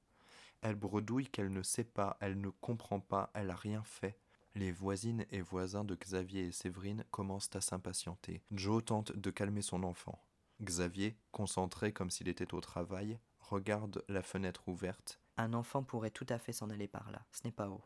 Elle 0.62 0.76
bredouille 0.76 1.30
qu'elle 1.30 1.54
ne 1.54 1.62
sait 1.62 1.84
pas, 1.84 2.18
elle 2.20 2.40
ne 2.42 2.50
comprend 2.50 3.00
pas, 3.00 3.30
elle 3.34 3.48
n'a 3.48 3.56
rien 3.56 3.84
fait. 3.84 4.18
Les 4.56 4.72
voisines 4.72 5.26
et 5.30 5.42
voisins 5.42 5.84
de 5.84 5.96
Xavier 5.96 6.48
et 6.48 6.52
Séverine 6.52 7.06
commencent 7.12 7.56
à 7.56 7.62
s'impatienter. 7.62 8.42
Joe 8.52 8.84
tente 8.84 9.16
de 9.16 9.30
calmer 9.30 9.62
son 9.62 9.84
enfant. 9.84 10.20
Xavier, 10.62 11.18
concentré 11.32 11.94
comme 11.94 12.10
s'il 12.10 12.28
était 12.28 12.54
au 12.54 12.60
travail, 12.60 13.20
regarde 13.40 14.04
la 14.08 14.22
fenêtre 14.22 14.68
ouverte. 14.68 15.22
Un 15.38 15.54
enfant 15.54 15.84
pourrait 15.84 16.12
tout 16.12 16.26
à 16.30 16.38
fait 16.38 16.52
s'en 16.52 16.70
aller 16.70 16.88
par 16.88 17.12
là, 17.12 17.26
ce 17.32 17.46
n'est 17.46 17.52
pas 17.52 17.70
haut. 17.70 17.86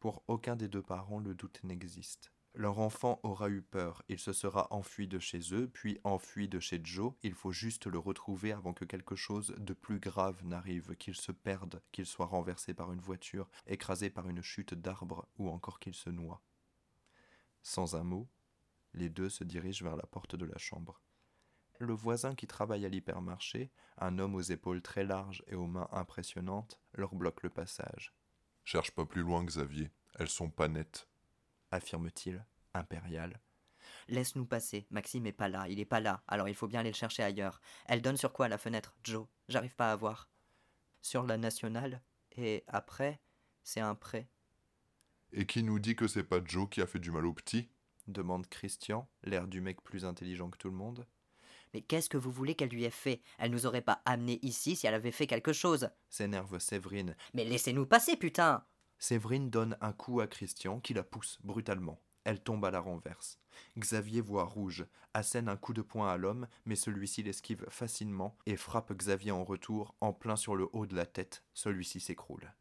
Pour 0.00 0.24
aucun 0.28 0.56
des 0.56 0.68
deux 0.68 0.82
parents, 0.82 1.20
le 1.20 1.34
doute 1.34 1.62
n'existe. 1.62 2.32
Leur 2.54 2.80
enfant 2.80 3.20
aura 3.22 3.48
eu 3.48 3.62
peur, 3.62 4.02
il 4.08 4.18
se 4.18 4.32
sera 4.32 4.66
enfui 4.72 5.06
de 5.06 5.20
chez 5.20 5.54
eux, 5.54 5.68
puis 5.68 6.00
enfui 6.02 6.48
de 6.48 6.58
chez 6.58 6.80
Joe, 6.82 7.12
il 7.22 7.34
faut 7.34 7.52
juste 7.52 7.86
le 7.86 7.98
retrouver 7.98 8.50
avant 8.50 8.72
que 8.72 8.84
quelque 8.84 9.14
chose 9.14 9.54
de 9.58 9.72
plus 9.72 10.00
grave 10.00 10.44
n'arrive, 10.44 10.96
qu'il 10.96 11.14
se 11.14 11.30
perde, 11.30 11.80
qu'il 11.92 12.06
soit 12.06 12.26
renversé 12.26 12.74
par 12.74 12.92
une 12.92 13.00
voiture, 13.00 13.48
écrasé 13.66 14.10
par 14.10 14.28
une 14.28 14.42
chute 14.42 14.74
d'arbre, 14.74 15.28
ou 15.38 15.48
encore 15.48 15.78
qu'il 15.78 15.94
se 15.94 16.10
noie. 16.10 16.42
Sans 17.62 17.94
un 17.94 18.02
mot, 18.02 18.26
les 18.94 19.10
deux 19.10 19.28
se 19.28 19.44
dirigent 19.44 19.84
vers 19.84 19.96
la 19.96 20.06
porte 20.06 20.34
de 20.34 20.46
la 20.46 20.58
chambre. 20.58 21.00
Le 21.80 21.94
voisin 21.94 22.34
qui 22.34 22.46
travaille 22.46 22.84
à 22.84 22.88
l'hypermarché, 22.88 23.72
un 23.98 24.18
homme 24.18 24.34
aux 24.34 24.40
épaules 24.40 24.82
très 24.82 25.02
larges 25.02 25.42
et 25.48 25.54
aux 25.54 25.66
mains 25.66 25.88
impressionnantes, 25.92 26.78
leur 26.94 27.14
bloque 27.14 27.42
le 27.42 27.50
passage. 27.50 28.14
Cherche 28.64 28.92
pas 28.92 29.06
plus 29.06 29.22
loin, 29.22 29.42
Xavier, 29.42 29.90
elles 30.18 30.28
sont 30.28 30.50
pas 30.50 30.68
nettes 30.68 31.08
affirme-t-il, 31.70 32.44
impérial. 32.74 33.40
Laisse-nous 34.08 34.44
passer, 34.44 34.86
Maxime 34.90 35.26
est 35.26 35.32
pas 35.32 35.48
là, 35.48 35.68
il 35.68 35.80
est 35.80 35.84
pas 35.84 36.00
là, 36.00 36.22
alors 36.28 36.48
il 36.48 36.54
faut 36.54 36.68
bien 36.68 36.80
aller 36.80 36.90
le 36.90 36.96
chercher 36.96 37.22
ailleurs. 37.22 37.60
Elle 37.86 38.02
donne 38.02 38.16
sur 38.16 38.32
quoi 38.32 38.48
la 38.48 38.58
fenêtre, 38.58 38.94
Joe? 39.04 39.26
J'arrive 39.48 39.76
pas 39.76 39.92
à 39.92 39.96
voir. 39.96 40.28
Sur 41.00 41.22
la 41.22 41.38
nationale, 41.38 42.02
et 42.36 42.64
après, 42.66 43.20
c'est 43.62 43.80
un 43.80 43.94
prêt. 43.94 44.28
Et 45.32 45.46
qui 45.46 45.62
nous 45.62 45.78
dit 45.78 45.96
que 45.96 46.08
c'est 46.08 46.24
pas 46.24 46.40
Joe 46.44 46.68
qui 46.68 46.82
a 46.82 46.86
fait 46.86 46.98
du 46.98 47.10
mal 47.10 47.24
au 47.24 47.32
petit? 47.32 47.70
Demande 48.06 48.48
Christian, 48.48 49.08
l'air 49.22 49.46
du 49.46 49.60
mec 49.60 49.80
plus 49.82 50.04
intelligent 50.04 50.50
que 50.50 50.58
tout 50.58 50.70
le 50.70 50.76
monde. 50.76 51.06
Mais 51.74 51.82
qu'est-ce 51.82 52.08
que 52.08 52.16
vous 52.16 52.30
voulez 52.30 52.54
qu'elle 52.54 52.70
lui 52.70 52.84
ait 52.84 52.90
fait? 52.90 53.22
Elle 53.38 53.50
nous 53.50 53.66
aurait 53.66 53.80
pas 53.80 54.02
amenés 54.04 54.38
ici 54.42 54.76
si 54.76 54.86
elle 54.86 54.94
avait 54.94 55.10
fait 55.10 55.26
quelque 55.26 55.52
chose. 55.52 55.90
s'énerve 56.08 56.58
Séverine. 56.58 57.16
Mais 57.34 57.44
laissez-nous 57.44 57.86
passer, 57.86 58.16
putain 58.16 58.64
Séverine 58.98 59.50
donne 59.50 59.76
un 59.80 59.92
coup 59.92 60.20
à 60.20 60.26
Christian 60.26 60.80
qui 60.80 60.94
la 60.94 61.02
pousse 61.02 61.38
brutalement. 61.42 62.00
Elle 62.24 62.42
tombe 62.42 62.64
à 62.64 62.70
la 62.70 62.80
renverse. 62.80 63.38
Xavier 63.78 64.20
voit 64.20 64.44
rouge, 64.44 64.84
assène 65.14 65.48
un 65.48 65.56
coup 65.56 65.72
de 65.72 65.82
poing 65.82 66.10
à 66.10 66.16
l'homme, 66.16 66.46
mais 66.66 66.76
celui-ci 66.76 67.22
l'esquive 67.22 67.64
facilement 67.70 68.36
et 68.46 68.56
frappe 68.56 68.92
Xavier 68.92 69.32
en 69.32 69.44
retour, 69.44 69.94
en 70.00 70.12
plein 70.12 70.36
sur 70.36 70.54
le 70.54 70.68
haut 70.72 70.86
de 70.86 70.94
la 70.96 71.06
tête. 71.06 71.42
Celui-ci 71.54 72.00
s'écroule. 72.00 72.52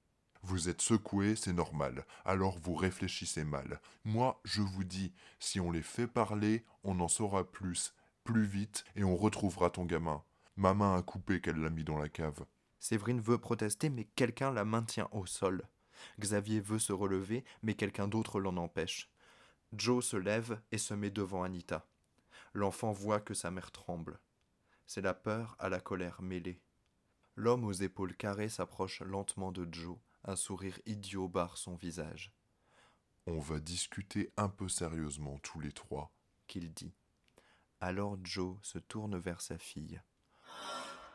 Vous 0.42 0.70
êtes 0.70 0.82
secoué, 0.82 1.36
c'est 1.36 1.54
normal. 1.54 2.06
Alors 2.24 2.58
vous 2.60 2.74
réfléchissez 2.74 3.44
mal. 3.44 3.82
Moi, 4.06 4.40
je 4.46 4.62
vous 4.62 4.86
dis, 4.86 5.14
si 5.40 5.60
on 5.60 5.72
les 5.72 5.82
fait 5.82 6.08
parler, 6.08 6.64
on 6.84 7.00
en 7.02 7.10
saura 7.10 7.44
plus, 7.52 7.94
plus 8.24 8.46
vite, 8.46 8.84
et 8.96 9.04
on 9.04 9.16
retrouvera 9.16 9.70
ton 9.70 9.86
gamin. 9.86 10.24
Ma 10.56 10.74
main 10.74 10.96
a 10.96 11.02
coupé 11.02 11.42
qu'elle 11.42 11.62
l'a 11.62 11.70
mis 11.70 11.84
dans 11.84 11.98
la 11.98 12.10
cave. 12.10 12.46
Séverine 12.80 13.22
veut 13.22 13.38
protester, 13.38 13.90
mais 13.90 14.06
quelqu'un 14.16 14.52
la 14.52 14.66
maintient 14.66 15.10
au 15.12 15.26
sol. 15.26 15.68
Xavier 16.20 16.62
veut 16.62 16.80
se 16.80 16.94
relever, 16.94 17.44
mais 17.62 17.76
quelqu'un 17.76 18.08
d'autre 18.08 18.40
l'en 18.40 18.58
empêche. 18.58 19.10
Joe 19.74 20.04
se 20.04 20.18
lève 20.18 20.60
et 20.72 20.78
se 20.78 20.94
met 20.94 21.12
devant 21.12 21.44
Anita. 21.44 21.86
L'enfant 22.54 22.92
voit 22.92 23.20
que 23.20 23.34
sa 23.34 23.52
mère 23.52 23.72
tremble. 23.72 24.20
C'est 24.86 25.02
la 25.02 25.14
peur 25.14 25.56
à 25.60 25.70
la 25.70 25.80
colère 25.80 26.22
mêlée. 26.22 26.62
L'homme 27.36 27.64
aux 27.64 27.72
épaules 27.72 28.16
carrées 28.16 28.50
s'approche 28.50 29.02
lentement 29.02 29.52
de 29.52 29.68
Joe. 29.72 29.98
Un 30.26 30.36
sourire 30.36 30.80
idiot 30.86 31.30
barre 31.30 31.58
son 31.58 31.76
visage. 31.76 32.34
On 33.28 33.40
va 33.40 33.60
discuter 33.60 34.34
un 34.36 34.50
peu 34.50 34.68
sérieusement 34.68 35.38
tous 35.40 35.60
les 35.60 35.72
trois. 35.72 36.12
Qu'il 36.48 36.74
dit. 36.74 36.94
Alors 37.82 38.18
Joe 38.24 38.58
se 38.62 38.78
tourne 38.78 39.18
vers 39.18 39.40
sa 39.40 39.58
fille. 39.58 40.02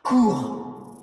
Cours 0.01 0.95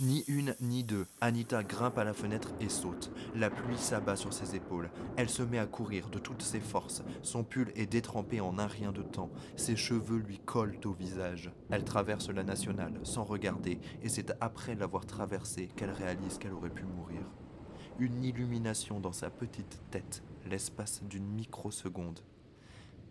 Ni 0.00 0.22
une 0.28 0.54
ni 0.60 0.84
deux. 0.84 1.06
Anita 1.22 1.62
grimpe 1.62 1.96
à 1.96 2.04
la 2.04 2.12
fenêtre 2.12 2.50
et 2.60 2.68
saute. 2.68 3.10
La 3.34 3.48
pluie 3.48 3.78
s'abat 3.78 4.16
sur 4.16 4.34
ses 4.34 4.56
épaules. 4.56 4.90
Elle 5.16 5.30
se 5.30 5.42
met 5.42 5.58
à 5.58 5.64
courir 5.64 6.10
de 6.10 6.18
toutes 6.18 6.42
ses 6.42 6.60
forces. 6.60 7.02
Son 7.22 7.42
pull 7.42 7.72
est 7.74 7.86
détrempé 7.86 8.42
en 8.42 8.58
un 8.58 8.66
rien 8.66 8.92
de 8.92 9.02
temps. 9.02 9.30
Ses 9.56 9.76
cheveux 9.76 10.18
lui 10.18 10.38
collent 10.38 10.80
au 10.84 10.92
visage. 10.92 11.50
Elle 11.70 11.84
traverse 11.84 12.28
la 12.28 12.44
nationale 12.44 13.00
sans 13.02 13.24
regarder 13.24 13.80
et 14.02 14.10
c'est 14.10 14.34
après 14.42 14.74
l'avoir 14.74 15.06
traversée 15.06 15.68
qu'elle 15.68 15.92
réalise 15.92 16.36
qu'elle 16.36 16.52
aurait 16.52 16.68
pu 16.68 16.84
mourir. 16.84 17.22
Une 17.98 18.24
illumination 18.24 19.00
dans 19.00 19.12
sa 19.12 19.30
petite 19.30 19.80
tête, 19.90 20.22
l'espace 20.44 21.02
d'une 21.02 21.26
microseconde. 21.26 22.20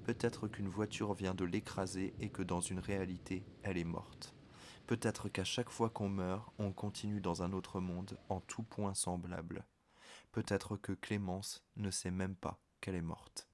Peut-être 0.10 0.48
qu'une 0.48 0.69
voiture 0.69 1.13
vient 1.13 1.36
de 1.36 1.45
l'écraser 1.45 2.15
et 2.19 2.32
que 2.32 2.41
dans 2.41 2.62
une 2.62 2.80
réalité, 2.80 3.45
elle 3.62 3.78
est 3.78 3.84
morte. 3.84 4.34
Peut-être 4.88 5.30
qu'à 5.30 5.43
chaque 5.43 5.69
fois 5.69 5.91
qu'on 5.91 6.10
meurt, 6.10 6.52
on 6.58 6.74
continue 6.74 7.22
dans 7.22 7.43
un 7.43 7.54
autre 7.54 7.80
monde 7.80 8.17
en 8.28 8.41
tout 8.41 8.63
point 8.63 8.95
semblable. 8.95 9.67
Peut-être 10.32 10.78
que 10.78 10.93
Clémence 10.93 11.63
ne 11.76 11.91
sait 11.91 12.10
même 12.10 12.36
pas 12.36 12.60
qu'elle 12.82 12.95
est 12.95 13.04
morte. 13.04 13.48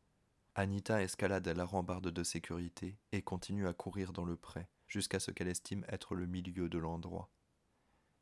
Anita 0.55 1.03
escalade 1.03 1.45
la 1.45 1.65
rambarde 1.65 2.07
de 2.07 2.23
sécurité 2.23 2.97
et 3.11 3.21
continue 3.21 3.67
à 3.67 3.73
courir 3.73 4.13
dans 4.13 4.23
le 4.23 4.37
pré 4.37 4.69
jusqu'à 4.87 5.19
ce 5.19 5.31
qu'elle 5.31 5.49
estime 5.49 5.83
être 5.89 6.15
le 6.15 6.25
milieu 6.25 6.69
de 6.69 6.77
l'endroit. 6.77 7.29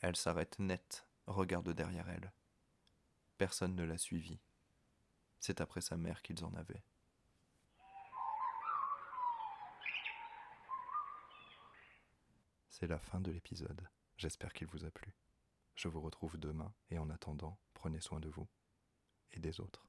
Elle 0.02 0.16
s'arrête 0.16 0.58
net, 0.58 1.06
regarde 1.28 1.70
derrière 1.70 2.10
elle. 2.10 2.34
Personne 3.38 3.76
ne 3.76 3.84
l'a 3.84 4.00
suivie. 4.00 4.40
C'est 5.40 5.62
après 5.62 5.82
sa 5.82 5.98
mère 5.98 6.24
qu'ils 6.24 6.44
en 6.44 6.56
avaient. 6.56 6.82
C'est 12.84 12.90
la 12.90 13.00
fin 13.00 13.22
de 13.22 13.32
l'épisode. 13.32 13.88
J'espère 14.18 14.52
qu'il 14.52 14.68
vous 14.68 14.84
a 14.84 14.92
plu. 14.92 15.16
Je 15.74 15.88
vous 15.88 16.02
retrouve 16.02 16.38
demain 16.38 16.74
et 16.90 16.98
en 16.98 17.10
attendant, 17.10 17.58
prenez 17.74 18.02
soin 18.02 18.20
de 18.20 18.28
vous 18.28 18.50
et 19.32 19.40
des 19.40 19.62
autres. 19.62 19.88